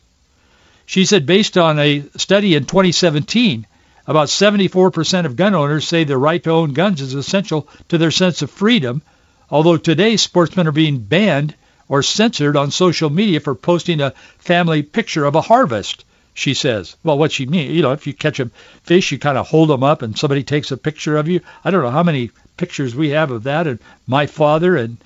She 0.85 1.05
said 1.05 1.25
based 1.25 1.57
on 1.57 1.79
a 1.79 2.03
study 2.17 2.53
in 2.53 2.65
2017, 2.65 3.65
about 4.07 4.27
74% 4.27 5.25
of 5.25 5.35
gun 5.35 5.55
owners 5.55 5.87
say 5.87 6.03
the 6.03 6.17
right 6.17 6.43
to 6.43 6.51
own 6.51 6.73
guns 6.73 7.01
is 7.01 7.13
essential 7.13 7.67
to 7.89 7.97
their 7.97 8.11
sense 8.11 8.41
of 8.41 8.51
freedom, 8.51 9.01
although 9.49 9.77
today 9.77 10.17
sportsmen 10.17 10.67
are 10.67 10.71
being 10.71 10.99
banned 10.99 11.55
or 11.87 12.03
censored 12.03 12.57
on 12.57 12.71
social 12.71 13.09
media 13.09 13.39
for 13.39 13.55
posting 13.55 14.01
a 14.01 14.13
family 14.39 14.83
picture 14.83 15.25
of 15.25 15.35
a 15.35 15.41
harvest 15.41 16.03
she 16.35 16.53
says. 16.53 16.97
Well, 17.01 17.17
what 17.17 17.31
she 17.31 17.45
means, 17.45 17.73
you 17.73 17.81
know, 17.81 17.93
if 17.93 18.05
you 18.05 18.13
catch 18.13 18.41
a 18.41 18.51
fish, 18.83 19.11
you 19.11 19.17
kind 19.17 19.37
of 19.37 19.47
hold 19.47 19.69
them 19.69 19.83
up 19.83 20.01
and 20.01 20.17
somebody 20.17 20.43
takes 20.43 20.69
a 20.69 20.77
picture 20.77 21.17
of 21.17 21.29
you. 21.29 21.39
I 21.63 21.71
don't 21.71 21.81
know 21.81 21.89
how 21.89 22.03
many 22.03 22.29
pictures 22.57 22.93
we 22.93 23.11
have 23.11 23.31
of 23.31 23.43
that 23.43 23.67
and 23.67 23.79
my 24.05 24.27
father 24.27 24.75
and 24.75 24.97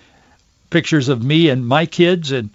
pictures 0.71 1.07
of 1.07 1.23
me 1.23 1.49
and 1.49 1.65
my 1.65 1.85
kids 1.85 2.31
and 2.31 2.49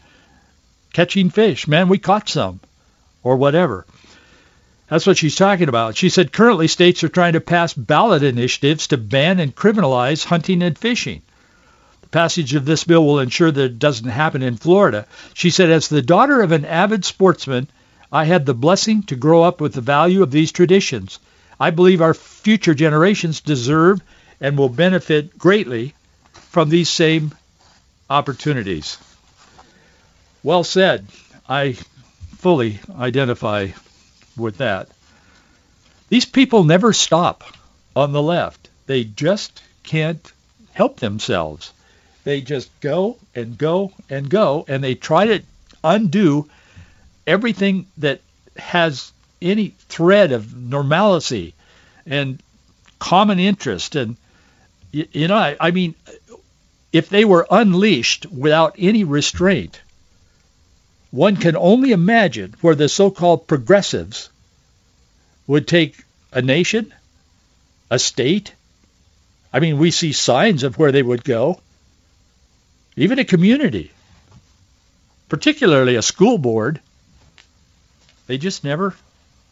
catching 0.93 1.31
fish. 1.31 1.69
Man, 1.69 1.89
we 1.89 1.99
caught 1.99 2.29
some 2.29 2.59
or 3.23 3.37
whatever. 3.37 3.87
That's 4.95 5.09
what 5.09 5.19
she's 5.19 5.35
talking 5.35 5.69
about. 5.69 5.97
She 5.97 6.09
said 6.09 6.31
currently 6.31 6.69
states 6.69 7.03
are 7.03 7.09
trying 7.09 7.33
to 7.33 7.41
pass 7.41 7.75
ballot 7.75 8.23
initiatives 8.23 8.87
to 8.87 8.97
ban 8.97 9.41
and 9.41 9.53
criminalize 9.53 10.25
hunting 10.25 10.63
and 10.63 10.79
fishing. 10.79 11.23
The 12.03 12.09
passage 12.11 12.55
of 12.55 12.65
this 12.65 12.85
bill 12.85 13.05
will 13.05 13.19
ensure 13.19 13.51
that 13.51 13.65
it 13.65 13.81
doesn't 13.81 14.09
happen 14.09 14.41
in 14.45 14.57
Florida. 14.57 15.09
She 15.35 15.51
said, 15.51 15.69
as 15.69 15.89
the 15.89 16.01
daughter 16.01 16.43
of 16.43 16.53
an 16.53 16.65
avid 16.65 17.05
sportsman 17.05 17.67
I 18.13 18.25
had 18.25 18.47
the 18.47 18.55
blessing 18.55 19.03
to 19.09 19.17
grow 19.17 19.43
up 19.43 19.61
with 19.61 19.73
the 19.73 19.81
value 19.81 20.23
of 20.23 20.31
these 20.31 20.53
traditions. 20.53 21.19
I 21.59 21.71
believe 21.71 22.01
our 22.01 22.15
future 22.15 22.75
generations 22.75 23.41
deserve 23.41 24.01
and 24.41 24.57
will 24.57 24.69
benefit 24.69 25.37
greatly 25.37 25.93
from 26.51 26.69
these 26.69 26.89
same 26.89 27.35
opportunities. 28.09 28.97
Well 30.45 30.63
said. 30.63 31.09
I 31.49 31.73
fully 32.39 32.79
identify 32.97 33.71
with 34.37 34.59
that. 34.59 34.89
These 36.09 36.27
people 36.27 36.65
never 36.65 36.93
stop 36.93 37.45
on 37.97 38.13
the 38.13 38.23
left. 38.23 38.69
They 38.87 39.05
just 39.05 39.63
can't 39.83 40.33
help 40.73 40.99
themselves. 40.99 41.73
They 42.25 42.41
just 42.41 42.69
go 42.81 43.19
and 43.35 43.57
go 43.57 43.93
and 44.09 44.29
go, 44.29 44.65
and 44.69 44.83
they 44.83 44.95
try 44.95 45.27
to 45.27 45.43
undo 45.83 46.49
everything 47.27 47.87
that 47.99 48.21
has 48.57 49.13
any 49.43 49.75
thread 49.89 50.33
of 50.33 50.57
normalcy 50.57 51.55
and 52.07 52.41
common 52.99 53.39
interest 53.39 53.97
and 53.97 54.17
you, 54.93 55.29
know 55.29 55.37
I, 55.37 55.57
I 55.61 55.71
mean 55.73 55.95
if 56.93 57.09
they 57.09 57.25
were 57.25 57.47
unleashed 57.51 58.27
without 58.27 58.77
any 58.79 59.05
restraint 59.05 59.81
one 61.15 61.37
can 61.37 61.57
only 61.57 61.93
imagine 61.93 62.55
where 62.61 62.75
the 62.75 62.89
so-called 62.89 63.47
progressives 63.47 64.31
would 65.47 65.69
take 65.69 66.03
a 66.33 66.43
nation 66.43 66.93
a 67.91 67.99
state 67.99 68.53
I 69.53 69.61
mean 69.61 69.79
we 69.79 69.91
see 69.91 70.13
signs 70.13 70.63
of 70.63 70.79
where 70.79 70.93
they 70.93 71.03
would 71.03 71.25
go 71.25 71.61
even 72.97 73.19
a 73.19 73.25
community 73.25 73.93
particularly 75.29 75.97
a 75.97 76.03
school 76.03 76.39
board 76.39 76.81
they 78.27 78.39
just 78.39 78.65
never, 78.65 78.95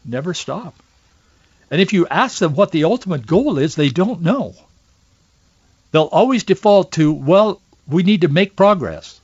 never 0.05 0.35
stop. 0.35 0.75
And 1.71 1.81
if 1.81 1.93
you 1.93 2.07
ask 2.07 2.39
them 2.39 2.55
what 2.55 2.71
the 2.71 2.85
ultimate 2.85 3.27
goal 3.27 3.59
is, 3.59 3.75
they 3.75 3.89
don't 3.89 4.23
know. 4.23 4.55
They'll 5.91 6.05
always 6.05 6.45
default 6.45 6.93
to, 6.93 7.13
well, 7.13 7.61
we 7.87 8.03
need 8.03 8.23
to 8.23 8.29
make 8.29 8.57
progress. 8.57 9.21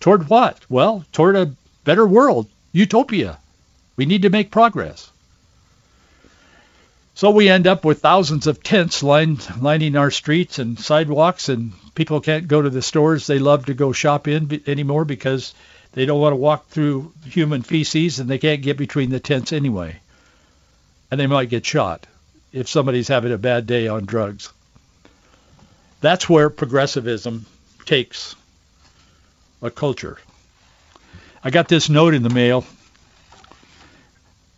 Toward 0.00 0.28
what? 0.28 0.58
Well, 0.68 1.04
toward 1.12 1.36
a 1.36 1.54
better 1.84 2.06
world, 2.06 2.48
utopia. 2.72 3.38
We 3.96 4.06
need 4.06 4.22
to 4.22 4.30
make 4.30 4.50
progress. 4.50 5.10
So 7.16 7.30
we 7.30 7.48
end 7.48 7.68
up 7.68 7.84
with 7.84 8.00
thousands 8.00 8.48
of 8.48 8.62
tents 8.62 9.02
lined, 9.02 9.46
lining 9.60 9.96
our 9.96 10.10
streets 10.10 10.58
and 10.58 10.78
sidewalks, 10.78 11.48
and 11.48 11.72
people 11.94 12.20
can't 12.20 12.48
go 12.48 12.60
to 12.60 12.70
the 12.70 12.82
stores 12.82 13.26
they 13.26 13.38
love 13.38 13.66
to 13.66 13.74
go 13.74 13.92
shop 13.92 14.26
in 14.26 14.62
anymore 14.66 15.04
because 15.04 15.54
they 15.92 16.06
don't 16.06 16.20
want 16.20 16.32
to 16.32 16.36
walk 16.36 16.68
through 16.68 17.12
human 17.24 17.62
feces, 17.62 18.18
and 18.18 18.28
they 18.28 18.38
can't 18.38 18.62
get 18.62 18.76
between 18.76 19.10
the 19.10 19.20
tents 19.20 19.52
anyway. 19.52 20.00
And 21.08 21.20
they 21.20 21.28
might 21.28 21.50
get 21.50 21.64
shot 21.64 22.04
if 22.52 22.68
somebody's 22.68 23.08
having 23.08 23.32
a 23.32 23.38
bad 23.38 23.68
day 23.68 23.86
on 23.86 24.06
drugs. 24.06 24.52
That's 26.00 26.28
where 26.28 26.50
progressivism 26.50 27.46
takes 27.86 28.34
a 29.64 29.70
culture. 29.70 30.18
I 31.42 31.50
got 31.50 31.68
this 31.68 31.88
note 31.88 32.14
in 32.14 32.22
the 32.22 32.30
mail. 32.30 32.64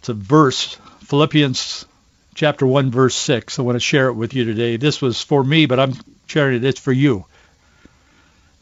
It's 0.00 0.08
a 0.08 0.14
verse, 0.14 0.76
Philippians 1.04 1.86
chapter 2.34 2.66
1, 2.66 2.90
verse 2.90 3.14
6. 3.14 3.58
I 3.58 3.62
want 3.62 3.76
to 3.76 3.80
share 3.80 4.08
it 4.08 4.14
with 4.14 4.34
you 4.34 4.44
today. 4.44 4.76
This 4.76 5.00
was 5.00 5.22
for 5.22 5.42
me, 5.42 5.66
but 5.66 5.78
I'm 5.78 5.94
sharing 6.26 6.56
it. 6.56 6.64
It's 6.64 6.80
for 6.80 6.92
you. 6.92 7.24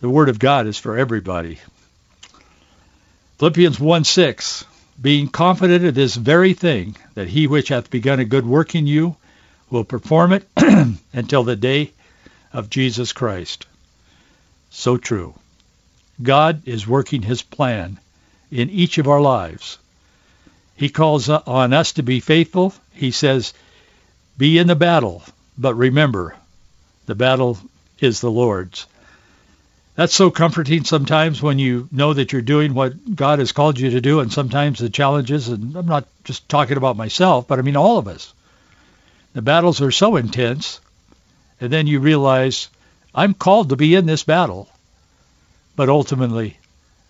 The 0.00 0.10
Word 0.10 0.28
of 0.28 0.38
God 0.38 0.66
is 0.66 0.76
for 0.76 0.98
everybody. 0.98 1.58
Philippians 3.38 3.80
1 3.80 4.04
6, 4.04 4.64
being 5.00 5.28
confident 5.28 5.84
of 5.86 5.94
this 5.94 6.14
very 6.14 6.52
thing, 6.52 6.94
that 7.14 7.26
he 7.26 7.46
which 7.46 7.68
hath 7.68 7.90
begun 7.90 8.20
a 8.20 8.24
good 8.24 8.46
work 8.46 8.74
in 8.74 8.86
you 8.86 9.16
will 9.70 9.84
perform 9.84 10.32
it 10.32 10.46
until 11.14 11.42
the 11.42 11.56
day 11.56 11.92
of 12.52 12.68
Jesus 12.68 13.12
Christ. 13.14 13.66
So 14.70 14.98
true. 14.98 15.34
God 16.22 16.62
is 16.66 16.86
working 16.86 17.22
his 17.22 17.42
plan 17.42 17.98
in 18.50 18.70
each 18.70 18.98
of 18.98 19.08
our 19.08 19.20
lives. 19.20 19.78
He 20.76 20.88
calls 20.88 21.28
on 21.28 21.72
us 21.72 21.92
to 21.92 22.02
be 22.02 22.20
faithful. 22.20 22.74
He 22.92 23.10
says, 23.10 23.54
be 24.36 24.58
in 24.58 24.66
the 24.66 24.76
battle, 24.76 25.22
but 25.56 25.74
remember, 25.74 26.36
the 27.06 27.14
battle 27.14 27.58
is 28.00 28.20
the 28.20 28.30
Lord's 28.30 28.86
that's 29.96 30.14
so 30.14 30.30
comforting 30.30 30.84
sometimes 30.84 31.40
when 31.40 31.58
you 31.60 31.88
know 31.92 32.12
that 32.12 32.32
you're 32.32 32.42
doing 32.42 32.74
what 32.74 33.14
God 33.14 33.38
has 33.38 33.52
called 33.52 33.78
you 33.78 33.90
to 33.90 34.00
do 34.00 34.20
and 34.20 34.32
sometimes 34.32 34.80
the 34.80 34.90
challenges, 34.90 35.48
and 35.48 35.76
I'm 35.76 35.86
not 35.86 36.06
just 36.24 36.48
talking 36.48 36.76
about 36.76 36.96
myself, 36.96 37.46
but 37.46 37.58
I 37.58 37.62
mean 37.62 37.76
all 37.76 37.98
of 37.98 38.08
us. 38.08 38.34
The 39.34 39.42
battles 39.42 39.80
are 39.80 39.92
so 39.92 40.16
intense, 40.16 40.80
and 41.60 41.72
then 41.72 41.86
you 41.86 42.00
realize 42.00 42.68
I'm 43.14 43.34
called 43.34 43.68
to 43.68 43.76
be 43.76 43.94
in 43.94 44.06
this 44.06 44.24
battle, 44.24 44.68
but 45.76 45.88
ultimately 45.88 46.58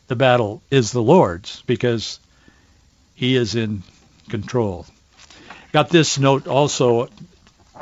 the 0.07 0.17
battle 0.17 0.63
is 0.71 0.93
the 0.93 1.03
Lord's 1.03 1.63
because 1.63 2.19
he 3.15 3.37
is 3.37 3.55
in 3.55 3.83
control. 4.29 4.87
Got 5.73 5.89
this 5.89 6.19
note 6.19 6.47
also, 6.47 7.09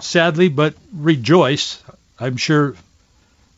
sadly, 0.00 0.48
but 0.48 0.74
rejoice. 0.94 1.82
I'm 2.18 2.36
sure 2.36 2.74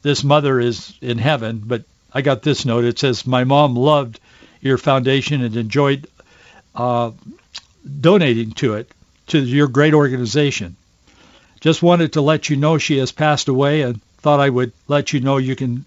this 0.02 0.24
mother 0.24 0.60
is 0.60 0.92
in 1.00 1.18
heaven, 1.18 1.62
but 1.64 1.84
I 2.12 2.22
got 2.22 2.42
this 2.42 2.64
note. 2.64 2.84
It 2.84 2.98
says, 2.98 3.26
my 3.26 3.44
mom 3.44 3.76
loved 3.76 4.20
your 4.60 4.78
foundation 4.78 5.42
and 5.42 5.56
enjoyed 5.56 6.06
uh, 6.74 7.12
donating 8.00 8.52
to 8.52 8.74
it, 8.74 8.90
to 9.28 9.38
your 9.38 9.68
great 9.68 9.94
organization. 9.94 10.76
Just 11.60 11.82
wanted 11.82 12.14
to 12.14 12.20
let 12.20 12.50
you 12.50 12.56
know 12.56 12.78
she 12.78 12.98
has 12.98 13.12
passed 13.12 13.48
away 13.48 13.82
and 13.82 14.02
thought 14.18 14.40
I 14.40 14.50
would 14.50 14.72
let 14.88 15.12
you 15.12 15.20
know 15.20 15.38
you 15.38 15.56
can 15.56 15.84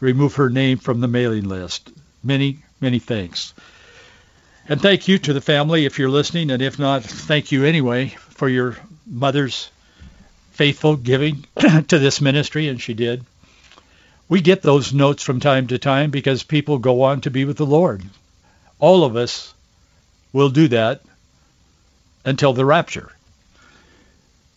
remove 0.00 0.36
her 0.36 0.50
name 0.50 0.78
from 0.78 1.00
the 1.00 1.08
mailing 1.08 1.48
list. 1.48 1.90
Many, 2.22 2.58
many 2.80 2.98
thanks. 2.98 3.54
And 4.68 4.80
thank 4.80 5.08
you 5.08 5.18
to 5.18 5.32
the 5.32 5.40
family 5.40 5.84
if 5.84 5.98
you're 5.98 6.10
listening, 6.10 6.50
and 6.50 6.60
if 6.60 6.78
not, 6.78 7.04
thank 7.04 7.52
you 7.52 7.64
anyway 7.64 8.08
for 8.08 8.48
your 8.48 8.76
mother's 9.06 9.70
faithful 10.52 10.96
giving 10.96 11.44
to 11.88 11.98
this 11.98 12.20
ministry, 12.20 12.68
and 12.68 12.80
she 12.80 12.94
did. 12.94 13.24
We 14.28 14.40
get 14.40 14.62
those 14.62 14.92
notes 14.92 15.22
from 15.22 15.38
time 15.38 15.68
to 15.68 15.78
time 15.78 16.10
because 16.10 16.42
people 16.42 16.78
go 16.78 17.02
on 17.02 17.20
to 17.22 17.30
be 17.30 17.44
with 17.44 17.58
the 17.58 17.66
Lord. 17.66 18.02
All 18.80 19.04
of 19.04 19.16
us 19.16 19.54
will 20.32 20.50
do 20.50 20.68
that 20.68 21.02
until 22.24 22.52
the 22.52 22.64
rapture. 22.64 23.12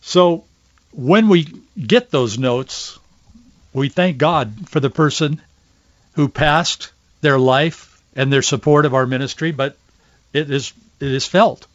So 0.00 0.44
when 0.92 1.28
we 1.28 1.46
get 1.78 2.10
those 2.10 2.38
notes, 2.38 2.98
we 3.72 3.88
thank 3.88 4.18
God 4.18 4.68
for 4.68 4.80
the 4.80 4.90
person 4.90 5.40
who 6.14 6.28
passed 6.28 6.90
their 7.20 7.38
life 7.38 8.02
and 8.16 8.32
their 8.32 8.42
support 8.42 8.86
of 8.86 8.94
our 8.94 9.06
ministry, 9.06 9.52
but 9.52 9.76
it 10.32 10.50
is 10.50 10.72
it 11.00 11.12
is 11.12 11.26
felt 11.26 11.66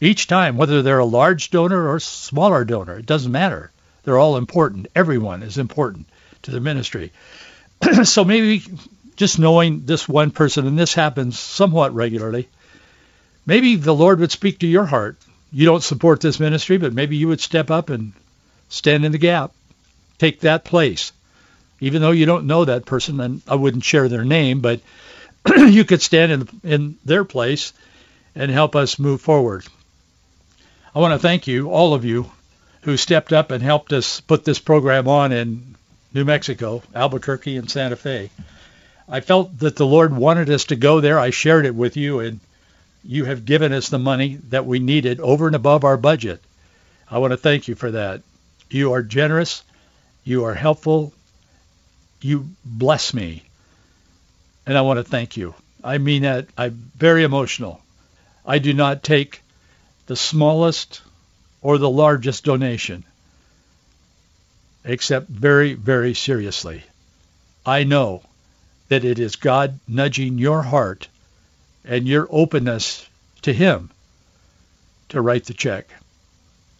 each 0.00 0.26
time, 0.26 0.56
whether 0.56 0.82
they're 0.82 0.98
a 0.98 1.04
large 1.04 1.50
donor 1.50 1.88
or 1.88 1.96
a 1.96 2.00
smaller 2.00 2.64
donor. 2.64 2.98
It 2.98 3.06
doesn't 3.06 3.32
matter. 3.32 3.70
They're 4.04 4.18
all 4.18 4.36
important. 4.36 4.88
Everyone 4.94 5.42
is 5.42 5.56
important 5.56 6.06
to 6.42 6.50
the 6.50 6.60
ministry. 6.60 7.12
so 8.04 8.24
maybe 8.24 8.62
just 9.16 9.38
knowing 9.38 9.86
this 9.86 10.08
one 10.08 10.30
person, 10.30 10.66
and 10.66 10.78
this 10.78 10.94
happens 10.94 11.38
somewhat 11.38 11.94
regularly, 11.94 12.48
maybe 13.46 13.76
the 13.76 13.94
Lord 13.94 14.20
would 14.20 14.32
speak 14.32 14.58
to 14.58 14.66
your 14.66 14.84
heart. 14.84 15.16
You 15.52 15.64
don't 15.64 15.82
support 15.82 16.20
this 16.20 16.40
ministry, 16.40 16.76
but 16.76 16.92
maybe 16.92 17.16
you 17.16 17.28
would 17.28 17.40
step 17.40 17.70
up 17.70 17.88
and 17.88 18.12
stand 18.68 19.04
in 19.04 19.12
the 19.12 19.18
gap, 19.18 19.52
take 20.18 20.40
that 20.40 20.64
place. 20.64 21.12
Even 21.80 22.02
though 22.02 22.12
you 22.12 22.26
don't 22.26 22.46
know 22.46 22.64
that 22.64 22.86
person, 22.86 23.20
and 23.20 23.42
I 23.48 23.56
wouldn't 23.56 23.84
share 23.84 24.08
their 24.08 24.24
name, 24.24 24.60
but 24.60 24.80
you 25.56 25.84
could 25.84 26.02
stand 26.02 26.32
in, 26.32 26.48
in 26.62 26.96
their 27.04 27.24
place 27.24 27.72
and 28.34 28.50
help 28.50 28.74
us 28.74 28.98
move 28.98 29.20
forward. 29.20 29.64
I 30.94 31.00
want 31.00 31.12
to 31.12 31.18
thank 31.18 31.46
you, 31.46 31.70
all 31.70 31.94
of 31.94 32.04
you, 32.04 32.30
who 32.82 32.96
stepped 32.96 33.32
up 33.32 33.50
and 33.50 33.62
helped 33.62 33.92
us 33.92 34.20
put 34.20 34.44
this 34.44 34.58
program 34.58 35.08
on 35.08 35.32
in 35.32 35.74
New 36.12 36.24
Mexico, 36.24 36.82
Albuquerque, 36.94 37.56
and 37.56 37.70
Santa 37.70 37.96
Fe. 37.96 38.30
I 39.08 39.20
felt 39.20 39.58
that 39.58 39.76
the 39.76 39.86
Lord 39.86 40.16
wanted 40.16 40.48
us 40.50 40.66
to 40.66 40.76
go 40.76 41.00
there. 41.00 41.18
I 41.18 41.30
shared 41.30 41.66
it 41.66 41.74
with 41.74 41.96
you, 41.96 42.20
and 42.20 42.40
you 43.02 43.24
have 43.24 43.44
given 43.44 43.72
us 43.72 43.88
the 43.88 43.98
money 43.98 44.38
that 44.48 44.66
we 44.66 44.78
needed 44.78 45.20
over 45.20 45.46
and 45.46 45.56
above 45.56 45.84
our 45.84 45.96
budget. 45.96 46.40
I 47.10 47.18
want 47.18 47.32
to 47.32 47.36
thank 47.36 47.68
you 47.68 47.74
for 47.74 47.90
that. 47.90 48.22
You 48.70 48.92
are 48.92 49.02
generous. 49.02 49.62
You 50.24 50.44
are 50.44 50.54
helpful. 50.54 51.12
You 52.20 52.48
bless 52.64 53.12
me. 53.12 53.42
And 54.66 54.76
I 54.76 54.80
want 54.80 54.98
to 54.98 55.04
thank 55.04 55.36
you. 55.36 55.54
I 55.82 55.98
mean 55.98 56.22
that. 56.22 56.48
I'm 56.56 56.90
very 56.96 57.24
emotional. 57.24 57.82
I 58.46 58.58
do 58.58 58.72
not 58.72 59.02
take 59.02 59.42
the 60.06 60.16
smallest 60.16 61.02
or 61.60 61.78
the 61.78 61.90
largest 61.90 62.44
donation 62.44 63.04
except 64.84 65.28
very, 65.28 65.74
very 65.74 66.14
seriously. 66.14 66.82
I 67.64 67.84
know 67.84 68.22
that 68.88 69.04
it 69.04 69.18
is 69.18 69.36
God 69.36 69.78
nudging 69.88 70.38
your 70.38 70.62
heart 70.62 71.08
and 71.84 72.06
your 72.06 72.28
openness 72.30 73.06
to 73.42 73.52
him 73.52 73.90
to 75.08 75.20
write 75.20 75.44
the 75.44 75.54
check. 75.54 75.88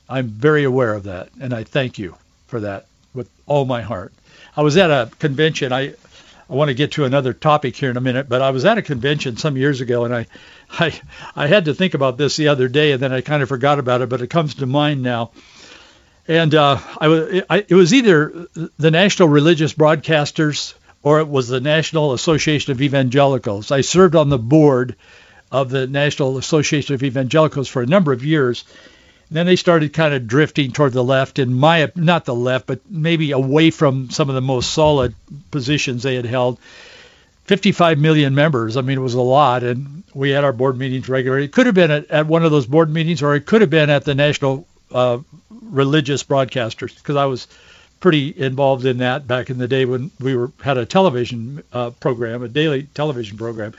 I'm 0.09 0.29
very 0.29 0.65
aware 0.65 0.93
of 0.93 1.05
that, 1.05 1.31
and 1.41 1.55
I 1.55 1.65
thank 1.65 1.99
you 1.99 2.17
for 2.47 2.61
that 2.61 2.87
with 3.15 3.31
all 3.47 3.65
my 3.65 3.83
heart. 3.83 4.13
I 4.57 4.63
was 4.63 4.77
at 4.77 4.91
a 4.91 5.11
convention. 5.19 5.73
I 5.73 5.95
I 6.49 6.53
want 6.53 6.69
to 6.69 6.75
get 6.75 6.93
to 6.93 7.05
another 7.05 7.33
topic 7.33 7.75
here 7.75 7.91
in 7.91 7.97
a 7.97 8.03
minute, 8.03 8.29
but 8.29 8.43
I 8.43 8.51
was 8.51 8.67
at 8.67 8.77
a 8.77 8.83
convention 8.83 9.39
some 9.39 9.57
years 9.57 9.81
ago, 9.81 10.05
and 10.05 10.15
I 10.15 10.27
I 10.71 11.01
I 11.35 11.47
had 11.47 11.67
to 11.67 11.75
think 11.75 11.95
about 11.95 12.19
this 12.19 12.37
the 12.37 12.49
other 12.49 12.69
day, 12.69 12.93
and 12.93 13.01
then 13.01 13.13
I 13.13 13.21
kind 13.21 13.43
of 13.43 13.49
forgot 13.49 13.79
about 13.79 14.03
it, 14.03 14.09
but 14.09 14.21
it 14.21 14.29
comes 14.29 14.57
to 14.57 14.67
mind 14.67 15.03
now. 15.03 15.31
And 16.27 16.55
uh, 16.55 16.79
I 16.99 17.09
was 17.09 17.43
I, 17.49 17.65
it 17.69 17.75
was 17.75 17.93
either 17.95 18.47
the 18.79 18.91
National 18.91 19.29
Religious 19.29 19.75
Broadcasters 19.75 20.75
or 21.03 21.21
it 21.21 21.29
was 21.29 21.49
the 21.49 21.61
National 21.61 22.15
Association 22.15 22.73
of 22.73 22.81
Evangelicals. 22.81 23.71
I 23.71 23.83
served 23.83 24.17
on 24.17 24.31
the 24.31 24.39
board 24.39 24.97
of 25.53 25.69
the 25.69 25.87
National 25.87 26.39
Association 26.39 26.95
of 26.95 27.03
Evangelicals 27.03 27.69
for 27.69 27.83
a 27.83 27.87
number 27.87 28.13
of 28.13 28.25
years. 28.25 28.65
Then 29.31 29.47
they 29.47 29.57
started 29.57 29.93
kind 29.93 30.15
of 30.15 30.27
drifting 30.27 30.73
toward 30.73 30.93
the 30.93 31.05
left, 31.05 31.39
in 31.39 31.55
my 31.55 31.91
not 31.97 32.25
the 32.25 32.35
left, 32.35 32.67
but 32.67 32.81
maybe 32.89 33.33
away 33.33 33.71
from 33.71 34.11
some 34.11 34.29
of 34.29 34.35
the 34.35 34.41
most 34.41 34.73
solid 34.73 35.15
positions 35.51 36.03
they 36.03 36.15
had 36.15 36.27
held. 36.27 36.59
55 37.45 37.99
million 37.99 38.35
members. 38.35 38.77
I 38.77 38.81
mean, 38.81 38.97
it 38.97 39.03
was 39.03 39.15
a 39.15 39.21
lot, 39.21 39.63
and 39.63 40.03
we 40.15 40.31
had 40.31 40.45
our 40.45 40.53
board 40.53 40.79
meetings 40.79 41.09
regularly. 41.09 41.45
It 41.45 41.53
could 41.53 41.67
have 41.67 41.75
been 41.75 41.91
at, 41.91 42.11
at 42.11 42.27
one 42.27 42.45
of 42.45 42.51
those 42.51 42.67
board 42.67 42.91
meetings, 42.91 43.23
or 43.23 43.35
it 43.35 43.45
could 43.45 43.61
have 43.61 43.71
been 43.71 43.91
at 43.91 44.05
the 44.05 44.15
National 44.15 44.67
uh, 44.93 45.19
Religious 45.51 46.25
Broadcasters, 46.25 46.95
because 46.95 47.17
I 47.17 47.27
was 47.27 47.47
pretty 48.01 48.35
involved 48.37 48.85
in 48.87 48.99
that 48.99 49.27
back 49.27 49.51
in 49.51 49.59
the 49.59 49.69
day 49.69 49.85
when 49.85 50.11
we 50.21 50.37
were 50.37 50.53
had 50.63 50.79
a 50.79 50.87
television 50.87 51.63
uh, 51.73 51.91
program, 51.91 52.43
a 52.43 52.49
daily 52.49 52.83
television 52.95 53.37
program. 53.37 53.75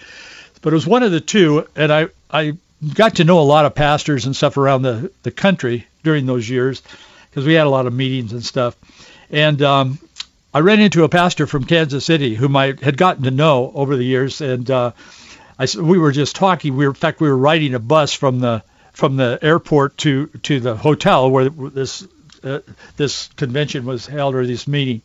But 0.62 0.74
it 0.74 0.76
was 0.76 0.88
one 0.88 1.04
of 1.04 1.12
the 1.12 1.22
two, 1.22 1.68
and 1.76 1.92
I 1.92 2.08
I 2.30 2.58
got 2.94 3.16
to 3.16 3.24
know 3.24 3.40
a 3.40 3.42
lot 3.42 3.66
of 3.66 3.76
pastors 3.76 4.26
and 4.26 4.36
stuff 4.36 4.58
around 4.58 4.82
the 4.82 5.12
the 5.24 5.32
country 5.32 5.88
during 6.04 6.26
those 6.26 6.48
years 6.48 6.82
because 7.30 7.46
we 7.46 7.54
had 7.54 7.68
a 7.68 7.70
lot 7.70 7.86
of 7.86 7.94
meetings 7.94 8.32
and 8.32 8.44
stuff. 8.44 8.76
And 9.30 9.62
um, 9.62 10.00
I 10.54 10.60
ran 10.60 10.80
into 10.80 11.04
a 11.04 11.10
pastor 11.10 11.48
from 11.48 11.66
Kansas 11.66 12.06
City 12.06 12.36
whom 12.36 12.56
I 12.56 12.76
had 12.82 12.98
gotten 12.98 13.24
to 13.24 13.32
know 13.32 13.72
over 13.74 13.96
the 13.96 14.06
years, 14.06 14.42
and 14.42 14.70
uh, 14.70 14.92
I 15.60 15.68
we 15.78 15.98
were 15.98 16.12
just 16.12 16.36
talking. 16.36 16.76
We 16.76 16.86
were 16.86 16.92
in 16.92 16.96
fact 16.96 17.20
we 17.20 17.30
were 17.30 17.38
riding 17.38 17.74
a 17.74 17.80
bus 17.80 18.14
from 18.14 18.40
the 18.40 18.64
from 18.94 19.18
the 19.18 19.40
airport 19.42 19.98
to 20.00 20.28
to 20.44 20.60
the 20.60 20.76
hotel 20.76 21.30
where 21.30 21.50
this 21.50 22.08
uh, 22.44 22.60
this 22.98 23.28
convention 23.36 23.86
was 23.86 24.06
held 24.06 24.36
or 24.36 24.46
this 24.46 24.68
meeting. 24.68 25.02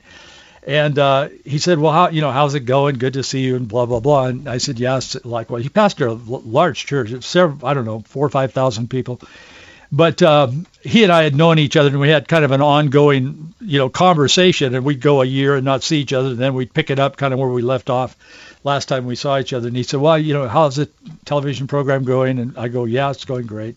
And 0.67 0.99
uh, 0.99 1.29
he 1.45 1.59
said, 1.59 1.79
well, 1.79 1.93
how, 1.93 2.09
you 2.11 2.21
know, 2.21 2.31
how's 2.31 2.55
it 2.55 2.61
going? 2.61 2.99
Good 2.99 3.15
to 3.15 3.23
see 3.23 3.41
you 3.41 3.57
and 3.57 3.67
blah, 3.67 3.87
blah, 3.87 4.01
blah. 4.01 4.27
And 4.27 4.49
I 4.49 4.59
said, 4.59 4.79
yes, 4.79 5.17
likewise. 5.25 5.63
He 5.63 5.71
pastored 5.71 6.29
a 6.29 6.37
large 6.37 6.85
church, 6.87 7.23
several, 7.25 7.67
I 7.67 7.75
don't 7.75 7.87
know, 7.87 8.01
four 8.01 8.27
or 8.27 8.31
5,000 8.31 8.91
people. 8.91 9.21
But 9.93 10.23
um, 10.23 10.67
he 10.83 11.03
and 11.03 11.11
I 11.11 11.25
had 11.25 11.35
known 11.35 11.59
each 11.59 11.77
other, 11.77 11.89
and 11.89 11.99
we 11.99 12.11
had 12.11 12.29
kind 12.29 12.45
of 12.45 12.53
an 12.53 12.61
ongoing, 12.61 13.55
you 13.61 13.79
know, 13.79 13.89
conversation. 13.89 14.75
And 14.75 14.85
we'd 14.85 15.01
go 15.01 15.23
a 15.23 15.25
year 15.25 15.57
and 15.57 15.65
not 15.65 15.83
see 15.83 16.01
each 16.01 16.13
other, 16.13 16.29
and 16.29 16.39
then 16.39 16.55
we'd 16.55 16.73
pick 16.73 16.91
it 16.91 17.01
up 17.01 17.17
kind 17.17 17.33
of 17.33 17.41
where 17.41 17.49
we 17.49 17.63
left 17.63 17.91
off 17.91 18.17
last 18.63 18.87
time 18.87 19.07
we 19.07 19.17
saw 19.17 19.39
each 19.39 19.53
other. 19.53 19.67
And 19.67 19.77
he 19.77 19.83
said, 19.83 20.01
well, 20.01 20.19
you 20.19 20.35
know, 20.35 20.47
how's 20.47 20.77
the 20.77 20.89
television 21.25 21.67
program 21.67 22.05
going? 22.05 22.39
And 22.39 22.57
I 22.57 22.69
go, 22.69 22.85
yeah, 22.85 23.11
it's 23.11 23.25
going 23.25 23.47
great. 23.47 23.77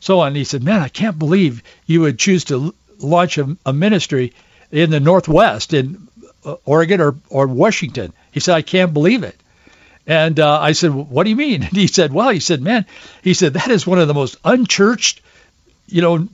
So 0.00 0.20
on. 0.20 0.28
And 0.28 0.36
he 0.36 0.44
said, 0.44 0.62
man, 0.62 0.80
I 0.80 0.88
can't 0.88 1.18
believe 1.18 1.62
you 1.86 2.02
would 2.02 2.18
choose 2.18 2.44
to 2.46 2.74
launch 2.98 3.38
a, 3.38 3.56
a 3.64 3.72
ministry 3.72 4.34
in 4.70 4.90
the 4.90 5.00
Northwest 5.00 5.72
in 5.72 6.08
Oregon 6.64 7.00
or, 7.00 7.16
or 7.28 7.46
Washington. 7.46 8.12
He 8.32 8.40
said, 8.40 8.54
I 8.54 8.62
can't 8.62 8.92
believe 8.92 9.22
it. 9.22 9.36
And 10.06 10.38
uh, 10.38 10.60
I 10.60 10.72
said, 10.72 10.92
what 10.92 11.24
do 11.24 11.30
you 11.30 11.36
mean? 11.36 11.62
And 11.64 11.72
he 11.72 11.86
said, 11.86 12.12
well, 12.12 12.30
he 12.30 12.40
said, 12.40 12.60
man, 12.60 12.86
he 13.22 13.34
said, 13.34 13.54
that 13.54 13.68
is 13.68 13.86
one 13.86 13.98
of 13.98 14.08
the 14.08 14.14
most 14.14 14.36
unchurched, 14.44 15.22
you 15.86 16.02
know, 16.02 16.28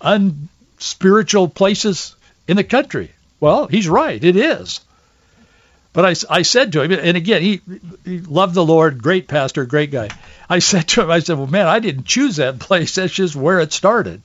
unspiritual 0.00 1.48
places 1.48 2.16
in 2.48 2.56
the 2.56 2.64
country. 2.64 3.10
Well, 3.40 3.66
he's 3.66 3.88
right. 3.88 4.22
It 4.22 4.36
is. 4.36 4.80
But 5.92 6.06
I, 6.06 6.38
I 6.38 6.42
said 6.42 6.72
to 6.72 6.82
him, 6.82 6.92
and 6.92 7.16
again, 7.16 7.42
he, 7.42 7.60
he 8.04 8.20
loved 8.20 8.54
the 8.54 8.64
Lord, 8.64 9.02
great 9.02 9.28
pastor, 9.28 9.66
great 9.66 9.90
guy. 9.90 10.08
I 10.48 10.60
said 10.60 10.88
to 10.88 11.02
him, 11.02 11.10
I 11.10 11.18
said, 11.18 11.36
well, 11.36 11.46
man, 11.46 11.66
I 11.66 11.80
didn't 11.80 12.06
choose 12.06 12.36
that 12.36 12.58
place. 12.60 12.94
That's 12.94 13.12
just 13.12 13.36
where 13.36 13.60
it 13.60 13.72
started. 13.72 14.22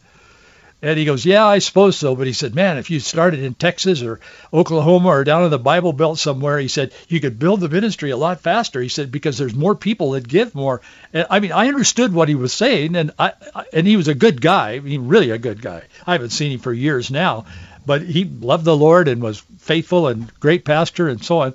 And 0.80 1.00
he 1.00 1.06
goes, 1.06 1.26
yeah, 1.26 1.46
I 1.46 1.58
suppose 1.58 1.98
so. 1.98 2.16
But 2.16 2.28
he 2.28 2.34
said, 2.34 2.54
man, 2.54 2.78
if 2.78 2.92
you 2.92 3.00
started 3.00 3.40
in 3.40 3.56
Texas 3.56 4.04
or 4.04 4.20
Oklahoma 4.54 5.10
or 5.10 5.24
down 5.24 5.44
in 5.44 5.50
the 5.50 5.58
Bible 5.58 5.92
Belt 5.92 6.20
somewhere, 6.20 6.60
he 6.60 6.68
said, 6.68 6.94
you 7.08 7.20
could 7.20 7.40
build 7.40 7.62
the 7.62 7.70
ministry 7.70 8.12
a 8.12 8.18
lot 8.18 8.42
faster. 8.42 8.80
He 8.80 8.90
said, 8.90 9.12
because 9.12 9.40
there's 9.40 9.56
more 9.56 9.74
people 9.74 10.12
that 10.12 10.28
give 10.28 10.54
more. 10.54 10.82
And 11.13 11.26
I 11.32 11.40
mean, 11.40 11.52
I 11.52 11.68
understood 11.68 12.13
what 12.13 12.30
he 12.30 12.36
was 12.36 12.54
saying, 12.54 12.96
and 12.96 13.12
I, 13.18 13.34
and 13.74 13.88
he 13.88 13.98
was 13.98 14.08
a 14.08 14.13
good 14.13 14.40
guy. 14.40 14.74
I 14.74 14.80
mean, 14.80 15.08
really 15.08 15.32
a 15.32 15.40
good 15.40 15.63
guy. 15.63 15.82
I 16.06 16.12
haven't 16.12 16.30
seen 16.30 16.52
him 16.52 16.60
for 16.60 16.72
years 16.72 17.10
now, 17.10 17.46
but 17.86 18.04
he 18.04 18.26
loved 18.26 18.66
the 18.66 18.78
Lord 18.78 19.08
and 19.08 19.20
was 19.20 19.40
faithful 19.58 20.08
and 20.08 20.32
great 20.40 20.63
pastor 20.63 21.08
and 21.08 21.24
so 21.24 21.40
on. 21.40 21.54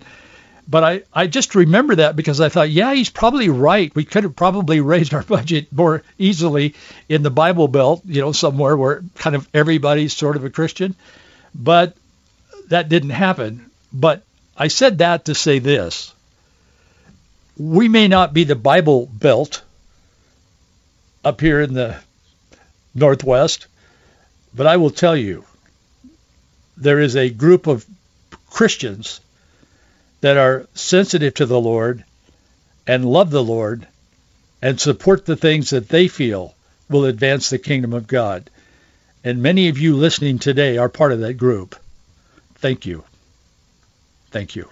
But 0.73 0.85
I, 0.85 1.03
I 1.13 1.27
just 1.27 1.55
remember 1.55 1.97
that 1.97 2.17
because 2.17 2.41
I 2.41 2.49
thought, 2.49 2.71
yeah, 2.71 2.95
he's 2.95 3.11
probably 3.11 3.51
right. 3.51 3.95
We 3.95 4.07
could 4.07 4.25
have 4.25 4.35
probably 4.35 4.81
raised 4.93 5.13
our 5.13 5.23
budget 5.23 5.71
more 5.71 6.03
easily 6.17 6.75
in 7.11 7.23
the 7.23 7.31
Bible 7.31 7.69
Belt, 7.69 8.01
you 8.07 8.23
know, 8.23 8.33
somewhere 8.33 8.75
where 8.75 9.05
kind 9.17 9.37
of 9.37 9.47
everybody's 9.53 10.15
sort 10.15 10.35
of 10.35 10.47
a 10.47 10.51
Christian. 10.51 10.95
But 11.55 11.95
that 12.69 12.89
didn't 12.89 13.11
happen. 13.11 13.71
But 13.93 14.23
I 14.57 14.69
said 14.69 14.97
that 14.99 15.27
to 15.27 15.35
say 15.35 15.59
this. 15.59 16.15
We 17.59 17.89
may 17.89 18.09
not 18.09 18.33
be 18.33 18.45
the 18.45 18.57
Bible 18.57 19.11
Belt 19.13 19.61
up 21.23 21.43
here 21.43 21.61
in 21.61 21.75
the 21.75 21.99
Northwest, 22.95 23.67
but 24.55 24.67
I 24.67 24.79
will 24.79 24.91
tell 24.91 25.19
you, 25.19 25.45
there 26.79 26.99
is 26.99 27.15
a 27.15 27.29
group 27.29 27.67
of 27.67 27.85
Christians 28.49 29.21
that 30.23 30.39
are 30.39 30.67
sensitive 30.73 31.35
to 31.35 31.47
the 31.47 31.61
Lord 31.61 32.05
and 32.87 33.05
love 33.05 33.31
the 33.31 33.45
Lord 33.45 33.87
and 34.63 34.81
support 34.81 35.27
the 35.27 35.37
things 35.37 35.71
that 35.71 35.89
they 35.89 36.07
feel 36.09 36.55
will 36.89 37.05
advance 37.05 37.51
the 37.51 37.59
kingdom 37.59 37.93
of 37.93 38.07
God. 38.07 38.49
And 39.25 39.43
many 39.43 39.69
of 39.69 39.79
you 39.79 39.97
listening 39.97 40.39
today 40.39 40.79
are 40.79 40.89
part 40.89 41.11
of 41.13 41.21
that 41.21 41.35
group. 41.35 41.77
Thank 42.57 42.87
you. 42.87 43.05
Thank 44.31 44.57
you. 44.57 44.69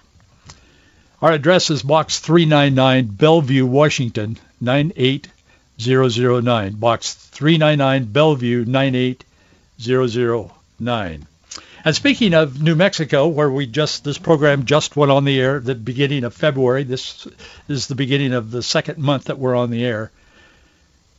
Our 1.21 1.31
address 1.33 1.69
is 1.69 1.83
Box 1.83 2.17
399, 2.19 3.05
Bellevue, 3.07 3.65
Washington, 3.65 4.37
98009. 4.61 6.75
Box 6.75 7.13
399, 7.13 8.05
Bellevue, 8.05 8.63
98009. 8.65 11.27
009. 11.81 11.85
And 11.85 11.95
speaking 11.95 12.33
of 12.33 12.61
New 12.61 12.75
Mexico, 12.75 13.27
where 13.27 13.49
we 13.49 13.65
just 13.65 14.03
this 14.03 14.17
program 14.17 14.65
just 14.65 14.95
went 14.95 15.11
on 15.11 15.25
the 15.25 15.39
air 15.39 15.59
the 15.59 15.75
beginning 15.75 16.23
of 16.23 16.33
February. 16.33 16.83
This 16.83 17.27
is 17.67 17.87
the 17.87 17.95
beginning 17.95 18.33
of 18.33 18.51
the 18.51 18.61
second 18.61 18.99
month 18.99 19.25
that 19.25 19.39
we're 19.39 19.55
on 19.55 19.71
the 19.71 19.83
air. 19.83 20.11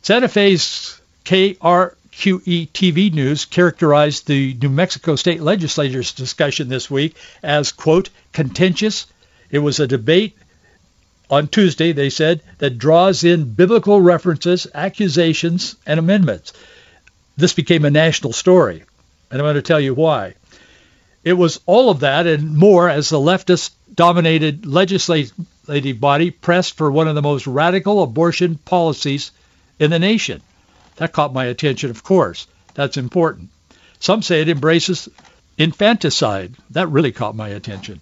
Santa 0.02 0.28
Fe's 0.28 1.00
KRQE 1.24 2.68
TV 2.70 3.12
News 3.12 3.44
characterized 3.44 4.26
the 4.26 4.54
New 4.54 4.68
Mexico 4.68 5.16
state 5.16 5.40
legislature's 5.40 6.12
discussion 6.12 6.68
this 6.68 6.90
week 6.90 7.16
as, 7.42 7.72
quote, 7.72 8.10
contentious. 8.32 9.06
It 9.50 9.58
was 9.58 9.80
a 9.80 9.86
debate 9.86 10.36
on 11.30 11.48
Tuesday, 11.48 11.92
they 11.92 12.10
said, 12.10 12.42
that 12.58 12.78
draws 12.78 13.24
in 13.24 13.54
biblical 13.54 14.00
references, 14.00 14.66
accusations, 14.74 15.76
and 15.86 15.98
amendments. 15.98 16.52
This 17.36 17.54
became 17.54 17.84
a 17.84 17.90
national 17.90 18.32
story, 18.32 18.84
and 19.30 19.40
I'm 19.40 19.44
going 19.46 19.54
to 19.54 19.62
tell 19.62 19.80
you 19.80 19.94
why. 19.94 20.34
It 21.24 21.34
was 21.34 21.60
all 21.66 21.90
of 21.90 22.00
that 22.00 22.26
and 22.26 22.56
more 22.56 22.88
as 22.88 23.08
the 23.08 23.18
leftist-dominated 23.18 24.66
legislative 24.66 26.00
body 26.00 26.30
pressed 26.30 26.76
for 26.76 26.90
one 26.90 27.06
of 27.06 27.14
the 27.14 27.22
most 27.22 27.46
radical 27.46 28.02
abortion 28.02 28.56
policies 28.56 29.30
in 29.78 29.90
the 29.90 29.98
nation. 29.98 30.42
That 30.96 31.12
caught 31.12 31.32
my 31.32 31.44
attention, 31.44 31.90
of 31.90 32.02
course. 32.02 32.46
That's 32.74 32.96
important. 32.96 33.50
Some 34.00 34.22
say 34.22 34.40
it 34.40 34.48
embraces 34.48 35.08
infanticide. 35.56 36.56
That 36.70 36.88
really 36.88 37.12
caught 37.12 37.36
my 37.36 37.50
attention. 37.50 38.00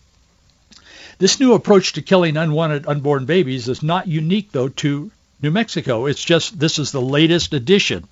This 1.19 1.39
new 1.39 1.53
approach 1.53 1.93
to 1.95 2.03
killing 2.03 2.39
unwanted 2.39 2.87
unborn 2.87 3.27
babies 3.27 3.69
is 3.69 3.83
not 3.83 4.07
unique, 4.07 4.53
though, 4.53 4.69
to 4.69 5.11
New 5.43 5.51
Mexico. 5.51 6.07
It's 6.07 6.25
just 6.25 6.59
this 6.59 6.79
is 6.79 6.93
the 6.93 7.03
latest 7.03 7.53
edition 7.53 8.09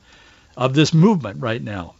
of 0.57 0.75
this 0.75 0.93
movement 0.93 1.41
right 1.41 1.63
now. 1.63 1.95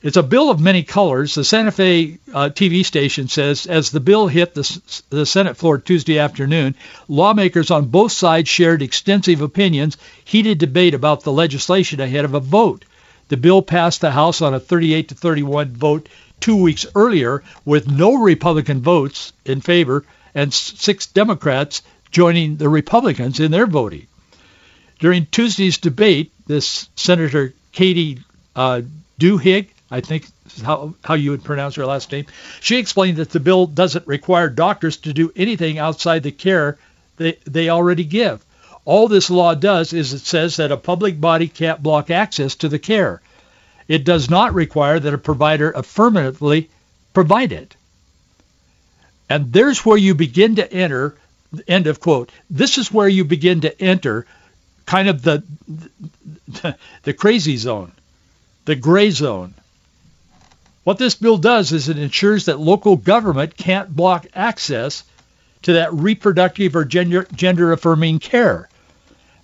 It's 0.00 0.16
a 0.16 0.22
bill 0.22 0.48
of 0.48 0.60
many 0.60 0.84
colors. 0.84 1.34
The 1.34 1.42
Santa 1.42 1.72
Fe 1.72 2.18
uh, 2.32 2.50
TV 2.50 2.84
station 2.84 3.26
says 3.26 3.66
as 3.66 3.90
the 3.90 3.98
bill 3.98 4.28
hit 4.28 4.54
the, 4.54 5.02
the 5.10 5.26
Senate 5.26 5.56
floor 5.56 5.78
Tuesday 5.78 6.20
afternoon, 6.20 6.76
lawmakers 7.08 7.72
on 7.72 7.86
both 7.86 8.12
sides 8.12 8.48
shared 8.48 8.80
extensive 8.80 9.40
opinions, 9.40 9.96
heated 10.24 10.58
debate 10.58 10.94
about 10.94 11.24
the 11.24 11.32
legislation 11.32 12.00
ahead 12.00 12.24
of 12.24 12.34
a 12.34 12.40
vote. 12.40 12.84
The 13.28 13.36
bill 13.36 13.60
passed 13.60 14.00
the 14.00 14.12
House 14.12 14.40
on 14.40 14.54
a 14.54 14.60
38 14.60 15.08
to 15.08 15.14
31 15.16 15.72
vote 15.72 16.08
two 16.38 16.56
weeks 16.56 16.86
earlier 16.94 17.42
with 17.64 17.90
no 17.90 18.14
Republican 18.14 18.80
votes 18.80 19.32
in 19.44 19.60
favor 19.60 20.04
and 20.32 20.54
six 20.54 21.06
Democrats 21.06 21.82
joining 22.12 22.56
the 22.56 22.68
Republicans 22.68 23.40
in 23.40 23.50
their 23.50 23.66
voting. 23.66 24.06
During 25.00 25.26
Tuesday's 25.26 25.78
debate, 25.78 26.32
this 26.46 26.88
Senator 26.94 27.52
Katy 27.72 28.20
uh, 28.54 28.82
Duhigg 29.18 29.70
I 29.90 30.00
think 30.00 30.26
how, 30.62 30.94
how 31.02 31.14
you 31.14 31.30
would 31.30 31.44
pronounce 31.44 31.76
her 31.76 31.86
last 31.86 32.12
name. 32.12 32.26
She 32.60 32.76
explained 32.76 33.16
that 33.18 33.30
the 33.30 33.40
bill 33.40 33.66
doesn't 33.66 34.06
require 34.06 34.50
doctors 34.50 34.98
to 34.98 35.14
do 35.14 35.32
anything 35.34 35.78
outside 35.78 36.22
the 36.22 36.32
care 36.32 36.78
they, 37.16 37.38
they 37.46 37.70
already 37.70 38.04
give. 38.04 38.44
All 38.84 39.08
this 39.08 39.30
law 39.30 39.54
does 39.54 39.92
is 39.92 40.12
it 40.12 40.20
says 40.20 40.56
that 40.56 40.72
a 40.72 40.76
public 40.76 41.20
body 41.20 41.48
can't 41.48 41.82
block 41.82 42.10
access 42.10 42.54
to 42.56 42.68
the 42.68 42.78
care. 42.78 43.20
It 43.86 44.04
does 44.04 44.28
not 44.28 44.54
require 44.54 45.00
that 45.00 45.14
a 45.14 45.18
provider 45.18 45.70
affirmatively 45.70 46.68
provide 47.14 47.52
it. 47.52 47.74
And 49.30 49.52
there's 49.52 49.84
where 49.84 49.96
you 49.96 50.14
begin 50.14 50.56
to 50.56 50.72
enter, 50.72 51.16
end 51.66 51.86
of 51.86 52.00
quote. 52.00 52.30
This 52.50 52.76
is 52.76 52.92
where 52.92 53.08
you 53.08 53.24
begin 53.24 53.62
to 53.62 53.82
enter 53.82 54.26
kind 54.84 55.08
of 55.08 55.22
the, 55.22 55.42
the, 56.46 56.76
the 57.02 57.12
crazy 57.14 57.56
zone, 57.56 57.92
the 58.66 58.76
gray 58.76 59.10
zone 59.10 59.54
what 60.88 60.96
this 60.96 61.16
bill 61.16 61.36
does 61.36 61.70
is 61.72 61.90
it 61.90 61.98
ensures 61.98 62.46
that 62.46 62.58
local 62.58 62.96
government 62.96 63.54
can't 63.58 63.94
block 63.94 64.26
access 64.34 65.04
to 65.60 65.74
that 65.74 65.92
reproductive 65.92 66.74
or 66.74 66.86
gender, 66.86 67.26
gender 67.34 67.72
affirming 67.72 68.18
care. 68.18 68.70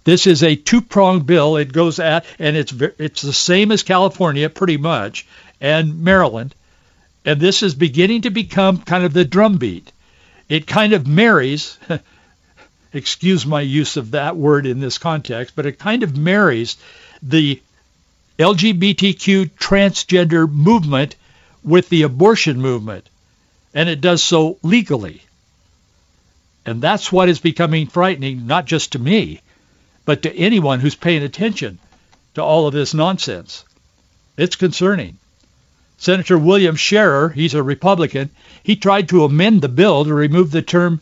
This 0.05 0.27
is 0.27 0.43
a 0.43 0.57
two-pronged 0.57 1.27
bill. 1.27 1.59
It 1.59 1.71
goes 1.71 1.99
at, 1.99 2.25
and 2.39 2.57
it's 2.57 2.73
it's 2.99 3.21
the 3.21 3.35
same 3.35 3.73
as 3.73 3.83
California 3.83 4.49
pretty 4.49 4.79
much, 4.79 5.27
and 5.61 6.03
Maryland, 6.03 6.55
and 7.27 7.39
this 7.39 7.63
is 7.63 7.75
beginning 7.75 8.23
to 8.23 8.31
become 8.31 8.79
kind 8.79 9.05
of 9.05 9.13
the 9.13 9.27
drumbeat. 9.27 9.93
It 10.49 10.67
kind 10.67 10.95
of 10.95 11.07
marries, 11.07 11.77
excuse 12.95 13.45
my 13.45 13.61
use 13.61 13.99
of 13.99 14.13
that 14.13 14.39
word 14.39 14.65
in 14.65 14.81
this 14.81 14.97
context, 14.97 15.55
but 15.55 15.67
it 15.67 15.79
kind 15.79 16.05
of 16.05 16.17
marries 16.17 16.79
the 17.23 17.61
LGBTQ 18.39 19.51
transgender 19.51 20.51
movement 20.51 21.17
with 21.65 21.89
the 21.89 22.03
abortion 22.03 22.61
movement, 22.61 23.09
and 23.73 23.89
it 23.89 24.01
does 24.01 24.23
so 24.23 24.59
legally. 24.63 25.23
And 26.67 26.81
that's 26.81 27.11
what 27.11 27.29
is 27.29 27.41
becoming 27.41 27.87
frightening, 27.87 28.47
not 28.47 28.67
just 28.67 28.93
to 28.93 28.99
me, 28.99 29.41
but 30.05 30.23
to 30.23 30.37
anyone 30.37 30.81
who's 30.81 30.95
paying 30.95 31.23
attention 31.23 31.79
to 32.35 32.43
all 32.43 32.67
of 32.67 32.75
this 32.75 32.95
nonsense. 32.95 33.65
It's 34.37 34.57
concerning. 34.57 35.19
Senator 35.99 36.39
William 36.39 36.77
Sharer, 36.77 37.31
he's 37.31 37.55
a 37.55 37.63
Republican, 37.63 38.31
he 38.63 38.77
tried 38.77 39.09
to 39.09 39.25
amend 39.25 39.63
the 39.63 39.69
bill 39.69 40.05
to 40.05 40.13
remove 40.13 40.51
the 40.51 40.63
term 40.63 41.01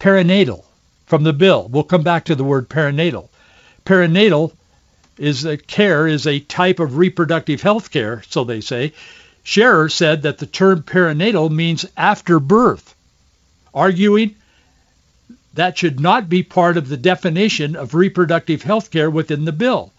perinatal 0.00 0.64
from 1.06 1.24
the 1.24 1.32
bill. 1.32 1.68
We'll 1.68 1.82
come 1.82 2.02
back 2.02 2.26
to 2.26 2.34
the 2.34 2.44
word 2.44 2.68
perinatal. 2.68 3.28
Perinatal 3.84 4.52
is 5.18 5.44
a 5.44 5.56
care 5.56 6.06
is 6.06 6.26
a 6.26 6.38
type 6.38 6.78
of 6.78 6.96
reproductive 6.96 7.60
health 7.60 7.90
care, 7.90 8.22
so 8.28 8.44
they 8.44 8.60
say, 8.60 8.92
Sharer 9.48 9.88
said 9.88 10.22
that 10.22 10.36
the 10.36 10.44
term 10.44 10.82
perinatal 10.82 11.50
means 11.50 11.86
after 11.96 12.38
birth, 12.38 12.94
arguing 13.72 14.34
that 15.54 15.78
should 15.78 15.98
not 15.98 16.28
be 16.28 16.42
part 16.42 16.76
of 16.76 16.90
the 16.90 16.98
definition 16.98 17.74
of 17.74 17.94
reproductive 17.94 18.62
health 18.62 18.90
care 18.90 19.10
within 19.10 19.46
the 19.46 19.52
bill. 19.52 19.90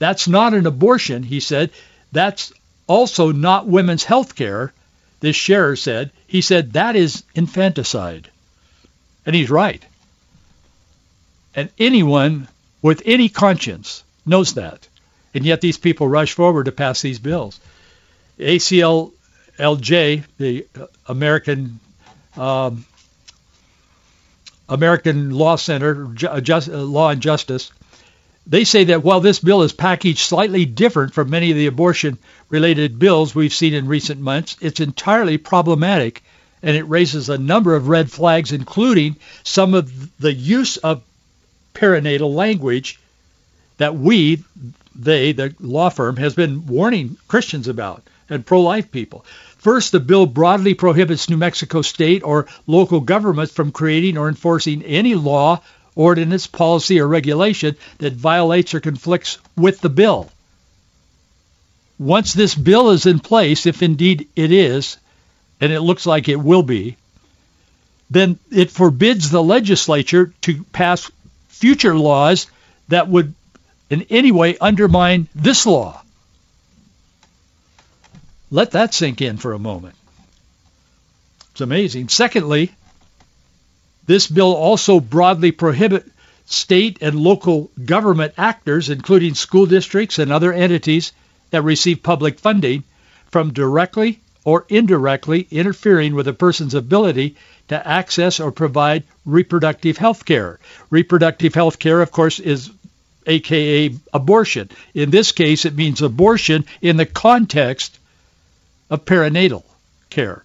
That's 0.00 0.26
not 0.26 0.54
an 0.54 0.66
abortion, 0.66 1.22
he 1.22 1.38
said. 1.38 1.70
That's 2.10 2.52
also 2.88 3.30
not 3.30 3.68
women's 3.68 4.02
health 4.02 4.34
care, 4.34 4.72
this 5.20 5.36
Sharer 5.36 5.76
said. 5.76 6.10
He 6.26 6.40
said 6.40 6.72
that 6.72 6.96
is 6.96 7.22
infanticide. 7.36 8.28
And 9.24 9.36
he's 9.36 9.50
right. 9.50 9.84
And 11.54 11.68
anyone 11.78 12.48
with 12.82 13.02
any 13.06 13.28
conscience 13.28 14.02
knows 14.26 14.54
that. 14.54 14.88
And 15.32 15.44
yet 15.44 15.60
these 15.60 15.78
people 15.78 16.08
rush 16.08 16.32
forward 16.32 16.64
to 16.64 16.72
pass 16.72 17.02
these 17.02 17.20
bills. 17.20 17.60
ACLJ, 18.38 20.24
the 20.38 20.66
American 21.06 21.80
um, 22.36 22.84
American 24.68 25.30
Law 25.30 25.56
Center, 25.56 26.06
Just, 26.14 26.68
uh, 26.68 26.76
Law 26.76 27.10
and 27.10 27.22
Justice, 27.22 27.70
they 28.46 28.64
say 28.64 28.84
that 28.84 29.02
while 29.02 29.20
this 29.20 29.38
bill 29.38 29.62
is 29.62 29.72
packaged 29.72 30.18
slightly 30.18 30.64
different 30.64 31.14
from 31.14 31.30
many 31.30 31.50
of 31.50 31.56
the 31.56 31.66
abortion-related 31.66 32.98
bills 32.98 33.34
we've 33.34 33.54
seen 33.54 33.74
in 33.74 33.86
recent 33.88 34.20
months, 34.20 34.56
it's 34.60 34.80
entirely 34.80 35.38
problematic, 35.38 36.22
and 36.62 36.76
it 36.76 36.84
raises 36.84 37.28
a 37.28 37.38
number 37.38 37.74
of 37.74 37.88
red 37.88 38.10
flags, 38.10 38.52
including 38.52 39.16
some 39.44 39.74
of 39.74 40.16
the 40.18 40.32
use 40.32 40.76
of 40.78 41.02
perinatal 41.74 42.32
language 42.34 42.98
that 43.78 43.94
we, 43.94 44.42
they, 44.94 45.32
the 45.32 45.54
law 45.60 45.88
firm, 45.88 46.16
has 46.16 46.34
been 46.34 46.66
warning 46.66 47.16
Christians 47.28 47.68
about 47.68 48.02
and 48.28 48.44
pro-life 48.46 48.90
people. 48.90 49.24
First, 49.58 49.92
the 49.92 50.00
bill 50.00 50.26
broadly 50.26 50.74
prohibits 50.74 51.28
New 51.28 51.36
Mexico 51.36 51.82
state 51.82 52.22
or 52.22 52.46
local 52.66 53.00
governments 53.00 53.52
from 53.52 53.72
creating 53.72 54.16
or 54.16 54.28
enforcing 54.28 54.82
any 54.82 55.14
law, 55.14 55.60
ordinance, 55.94 56.46
policy, 56.46 57.00
or 57.00 57.08
regulation 57.08 57.76
that 57.98 58.12
violates 58.12 58.74
or 58.74 58.80
conflicts 58.80 59.38
with 59.56 59.80
the 59.80 59.88
bill. 59.88 60.30
Once 61.98 62.32
this 62.32 62.54
bill 62.54 62.90
is 62.90 63.06
in 63.06 63.18
place, 63.18 63.66
if 63.66 63.82
indeed 63.82 64.28
it 64.36 64.52
is, 64.52 64.98
and 65.60 65.72
it 65.72 65.80
looks 65.80 66.06
like 66.06 66.28
it 66.28 66.36
will 66.36 66.62
be, 66.62 66.96
then 68.10 68.38
it 68.52 68.70
forbids 68.70 69.30
the 69.30 69.42
legislature 69.42 70.32
to 70.42 70.62
pass 70.64 71.10
future 71.48 71.96
laws 71.96 72.46
that 72.88 73.08
would 73.08 73.34
in 73.88 74.06
any 74.10 74.32
way 74.32 74.58
undermine 74.58 75.28
this 75.34 75.66
law. 75.66 76.02
Let 78.50 78.72
that 78.72 78.94
sink 78.94 79.20
in 79.22 79.36
for 79.38 79.52
a 79.52 79.58
moment. 79.58 79.94
It's 81.52 81.60
amazing. 81.60 82.08
Secondly, 82.08 82.72
this 84.06 84.26
bill 84.26 84.54
also 84.54 85.00
broadly 85.00 85.50
prohibits 85.52 86.08
state 86.46 86.98
and 87.00 87.18
local 87.18 87.70
government 87.84 88.34
actors, 88.38 88.88
including 88.88 89.34
school 89.34 89.66
districts 89.66 90.18
and 90.18 90.30
other 90.30 90.52
entities 90.52 91.12
that 91.50 91.62
receive 91.62 92.02
public 92.02 92.38
funding, 92.38 92.84
from 93.30 93.52
directly 93.52 94.20
or 94.44 94.64
indirectly 94.68 95.46
interfering 95.50 96.14
with 96.14 96.28
a 96.28 96.32
person's 96.32 96.74
ability 96.74 97.34
to 97.68 97.86
access 97.86 98.38
or 98.38 98.52
provide 98.52 99.02
reproductive 99.24 99.96
health 99.96 100.24
care. 100.24 100.60
Reproductive 100.88 101.52
health 101.52 101.80
care, 101.80 102.00
of 102.00 102.12
course, 102.12 102.38
is 102.38 102.70
aka 103.26 103.92
abortion. 104.12 104.70
In 104.94 105.10
this 105.10 105.32
case, 105.32 105.64
it 105.64 105.74
means 105.74 106.00
abortion 106.00 106.64
in 106.80 106.96
the 106.96 107.06
context 107.06 107.95
of 108.90 109.04
perinatal 109.04 109.64
care. 110.10 110.44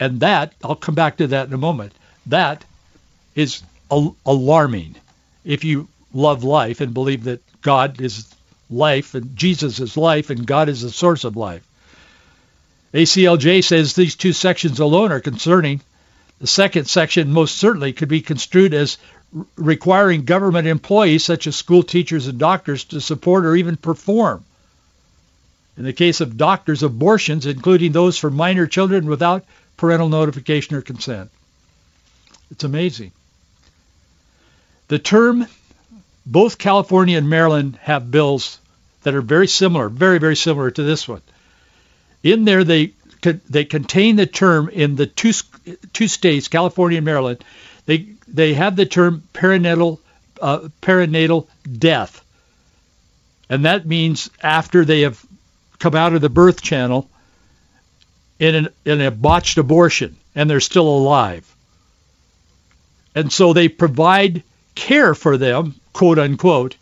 And 0.00 0.20
that, 0.20 0.54
I'll 0.62 0.76
come 0.76 0.94
back 0.94 1.16
to 1.16 1.28
that 1.28 1.48
in 1.48 1.54
a 1.54 1.58
moment, 1.58 1.92
that 2.26 2.64
is 3.34 3.62
al- 3.90 4.16
alarming 4.24 4.96
if 5.44 5.64
you 5.64 5.88
love 6.12 6.44
life 6.44 6.80
and 6.80 6.94
believe 6.94 7.24
that 7.24 7.42
God 7.62 8.00
is 8.00 8.32
life 8.70 9.14
and 9.14 9.36
Jesus 9.36 9.80
is 9.80 9.96
life 9.96 10.30
and 10.30 10.46
God 10.46 10.68
is 10.68 10.82
the 10.82 10.90
source 10.90 11.24
of 11.24 11.36
life. 11.36 11.66
ACLJ 12.94 13.62
says 13.64 13.94
these 13.94 14.16
two 14.16 14.32
sections 14.32 14.80
alone 14.80 15.12
are 15.12 15.20
concerning. 15.20 15.80
The 16.40 16.46
second 16.46 16.86
section 16.86 17.32
most 17.32 17.56
certainly 17.56 17.92
could 17.92 18.08
be 18.08 18.20
construed 18.20 18.72
as 18.72 18.98
requiring 19.56 20.24
government 20.24 20.66
employees 20.68 21.24
such 21.24 21.46
as 21.46 21.56
school 21.56 21.82
teachers 21.82 22.28
and 22.28 22.38
doctors 22.38 22.84
to 22.84 23.00
support 23.00 23.44
or 23.44 23.56
even 23.56 23.76
perform. 23.76 24.44
In 25.78 25.84
the 25.84 25.92
case 25.92 26.20
of 26.20 26.36
doctors, 26.36 26.82
abortions, 26.82 27.46
including 27.46 27.92
those 27.92 28.18
for 28.18 28.30
minor 28.30 28.66
children 28.66 29.06
without 29.06 29.44
parental 29.76 30.08
notification 30.08 30.74
or 30.74 30.82
consent. 30.82 31.30
It's 32.50 32.64
amazing. 32.64 33.12
The 34.88 34.98
term, 34.98 35.46
both 36.26 36.58
California 36.58 37.16
and 37.16 37.30
Maryland 37.30 37.78
have 37.82 38.10
bills 38.10 38.58
that 39.04 39.14
are 39.14 39.22
very 39.22 39.46
similar, 39.46 39.88
very, 39.88 40.18
very 40.18 40.34
similar 40.34 40.70
to 40.72 40.82
this 40.82 41.06
one. 41.06 41.22
In 42.24 42.44
there, 42.44 42.64
they 42.64 42.92
they 43.22 43.64
contain 43.64 44.16
the 44.16 44.26
term 44.26 44.68
in 44.68 44.96
the 44.96 45.06
two 45.06 45.32
two 45.92 46.08
states, 46.08 46.48
California 46.48 46.98
and 46.98 47.04
Maryland. 47.04 47.44
They 47.86 48.08
they 48.26 48.54
have 48.54 48.74
the 48.74 48.86
term 48.86 49.22
perinatal 49.32 50.00
uh, 50.42 50.68
perinatal 50.82 51.46
death, 51.78 52.24
and 53.48 53.64
that 53.64 53.86
means 53.86 54.30
after 54.42 54.84
they 54.84 55.02
have 55.02 55.24
come 55.78 55.94
out 55.94 56.14
of 56.14 56.20
the 56.20 56.28
birth 56.28 56.62
channel 56.62 57.08
in 58.38 58.54
an, 58.54 58.68
in 58.84 59.00
a 59.00 59.10
botched 59.10 59.58
abortion 59.58 60.16
and 60.34 60.48
they're 60.48 60.60
still 60.60 60.88
alive. 60.88 61.44
And 63.14 63.32
so 63.32 63.52
they 63.52 63.68
provide 63.68 64.42
care 64.74 65.14
for 65.14 65.36
them, 65.36 65.74
quote 65.92 66.18
unquote. 66.18 66.76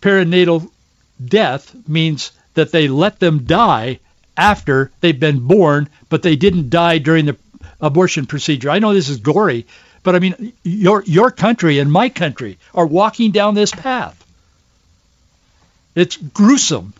Perinatal 0.00 0.70
death 1.24 1.74
means 1.88 2.32
that 2.54 2.72
they 2.72 2.88
let 2.88 3.18
them 3.18 3.44
die 3.44 4.00
after 4.36 4.90
they've 5.00 5.18
been 5.18 5.46
born, 5.46 5.88
but 6.08 6.22
they 6.22 6.36
didn't 6.36 6.70
die 6.70 6.98
during 6.98 7.26
the 7.26 7.36
abortion 7.80 8.26
procedure. 8.26 8.70
I 8.70 8.78
know 8.78 8.92
this 8.92 9.08
is 9.08 9.18
gory, 9.18 9.66
but 10.02 10.14
I 10.14 10.18
mean, 10.18 10.52
your 10.62 11.02
your 11.04 11.30
country 11.30 11.78
and 11.78 11.90
my 11.90 12.08
country 12.08 12.58
are 12.74 12.86
walking 12.86 13.30
down 13.30 13.54
this 13.54 13.70
path. 13.70 14.18
It's 15.94 16.16
gruesome. 16.16 16.94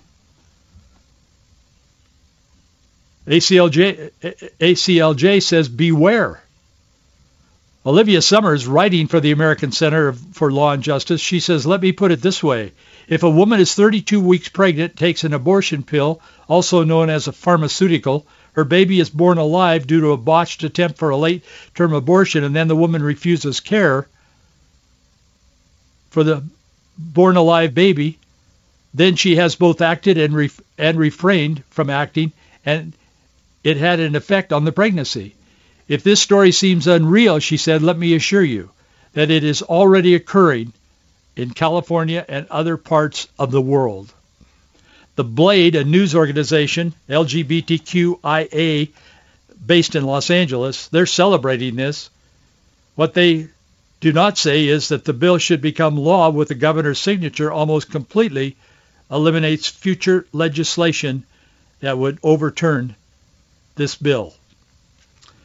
ACLJ 3.26 4.10
ACLJ 4.60 5.42
says 5.42 5.68
beware. 5.68 6.42
Olivia 7.84 8.22
Summers, 8.22 8.66
writing 8.66 9.08
for 9.08 9.18
the 9.18 9.32
American 9.32 9.72
Center 9.72 10.12
for 10.12 10.52
Law 10.52 10.72
and 10.72 10.82
Justice, 10.82 11.20
she 11.20 11.40
says, 11.40 11.66
let 11.66 11.80
me 11.82 11.90
put 11.90 12.12
it 12.12 12.22
this 12.22 12.42
way. 12.42 12.72
If 13.08 13.24
a 13.24 13.30
woman 13.30 13.58
is 13.60 13.74
32 13.74 14.20
weeks 14.20 14.48
pregnant, 14.48 14.96
takes 14.96 15.24
an 15.24 15.34
abortion 15.34 15.82
pill, 15.82 16.20
also 16.48 16.84
known 16.84 17.10
as 17.10 17.26
a 17.26 17.32
pharmaceutical, 17.32 18.24
her 18.52 18.64
baby 18.64 19.00
is 19.00 19.10
born 19.10 19.38
alive 19.38 19.86
due 19.86 20.00
to 20.00 20.12
a 20.12 20.16
botched 20.16 20.62
attempt 20.62 20.98
for 20.98 21.10
a 21.10 21.16
late-term 21.16 21.92
abortion, 21.92 22.44
and 22.44 22.54
then 22.54 22.68
the 22.68 22.76
woman 22.76 23.02
refuses 23.02 23.58
care 23.58 24.06
for 26.10 26.22
the 26.22 26.44
born 26.96 27.36
alive 27.36 27.74
baby, 27.74 28.18
then 28.94 29.16
she 29.16 29.36
has 29.36 29.56
both 29.56 29.80
acted 29.80 30.18
and, 30.18 30.36
ref- 30.36 30.60
and 30.78 30.98
refrained 30.98 31.64
from 31.70 31.90
acting, 31.90 32.30
and 32.64 32.92
it 33.64 33.76
had 33.76 34.00
an 34.00 34.16
effect 34.16 34.52
on 34.52 34.64
the 34.64 34.72
pregnancy. 34.72 35.34
If 35.88 36.02
this 36.02 36.20
story 36.20 36.52
seems 36.52 36.86
unreal, 36.86 37.38
she 37.38 37.56
said, 37.56 37.82
let 37.82 37.98
me 37.98 38.14
assure 38.14 38.44
you 38.44 38.70
that 39.12 39.30
it 39.30 39.44
is 39.44 39.62
already 39.62 40.14
occurring 40.14 40.72
in 41.36 41.50
California 41.50 42.24
and 42.28 42.46
other 42.50 42.76
parts 42.76 43.28
of 43.38 43.50
the 43.50 43.60
world. 43.60 44.12
The 45.16 45.24
Blade, 45.24 45.76
a 45.76 45.84
news 45.84 46.14
organization, 46.14 46.94
LGBTQIA, 47.08 48.88
based 49.64 49.94
in 49.94 50.04
Los 50.04 50.30
Angeles, 50.30 50.88
they're 50.88 51.06
celebrating 51.06 51.76
this. 51.76 52.10
What 52.94 53.14
they 53.14 53.48
do 54.00 54.12
not 54.12 54.38
say 54.38 54.66
is 54.66 54.88
that 54.88 55.04
the 55.04 55.12
bill 55.12 55.38
should 55.38 55.60
become 55.60 55.96
law 55.96 56.30
with 56.30 56.48
the 56.48 56.54
governor's 56.54 56.98
signature 56.98 57.52
almost 57.52 57.90
completely 57.90 58.56
eliminates 59.10 59.68
future 59.68 60.26
legislation 60.32 61.24
that 61.80 61.98
would 61.98 62.18
overturn 62.22 62.96
this 63.74 63.94
bill. 63.94 64.34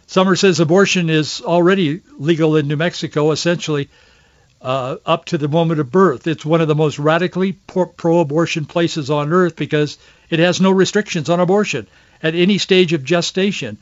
Summer 0.06 0.36
says 0.36 0.60
abortion 0.60 1.10
is 1.10 1.42
already 1.42 2.02
legal 2.18 2.56
in 2.56 2.68
New 2.68 2.78
Mexico, 2.78 3.32
essentially 3.32 3.90
uh, 4.62 4.96
up 5.06 5.26
to 5.26 5.38
the 5.38 5.48
moment 5.48 5.80
of 5.80 5.92
birth. 5.92 6.28
It's 6.28 6.46
one 6.46 6.62
of 6.62 6.68
the 6.68 6.76
most 6.76 6.98
radically 6.98 7.54
pro-abortion 7.54 8.66
places 8.66 9.10
on 9.10 9.34
earth 9.34 9.56
because 9.56 9.98
it 10.30 10.40
has 10.40 10.62
no 10.62 10.72
restrictions 10.72 11.30
on 11.30 11.40
abortion 11.40 11.88
at 12.24 12.36
any 12.36 12.58
stage 12.58 12.94
of 12.94 13.04
gestation. 13.04 13.78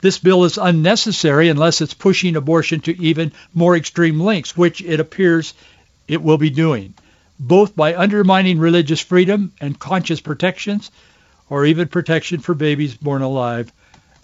This 0.00 0.18
bill 0.18 0.44
is 0.44 0.58
unnecessary 0.58 1.48
unless 1.48 1.80
it's 1.80 1.94
pushing 1.94 2.36
abortion 2.36 2.80
to 2.82 3.02
even 3.02 3.32
more 3.54 3.76
extreme 3.76 4.20
lengths, 4.20 4.56
which 4.56 4.80
it 4.80 5.00
appears 5.00 5.54
it 6.06 6.22
will 6.22 6.38
be 6.38 6.50
doing, 6.50 6.94
both 7.38 7.74
by 7.74 7.96
undermining 7.96 8.58
religious 8.58 9.00
freedom 9.00 9.52
and 9.60 9.78
conscious 9.78 10.20
protections, 10.20 10.90
or 11.50 11.64
even 11.64 11.88
protection 11.88 12.40
for 12.40 12.54
babies 12.54 12.94
born 12.94 13.22
alive 13.22 13.72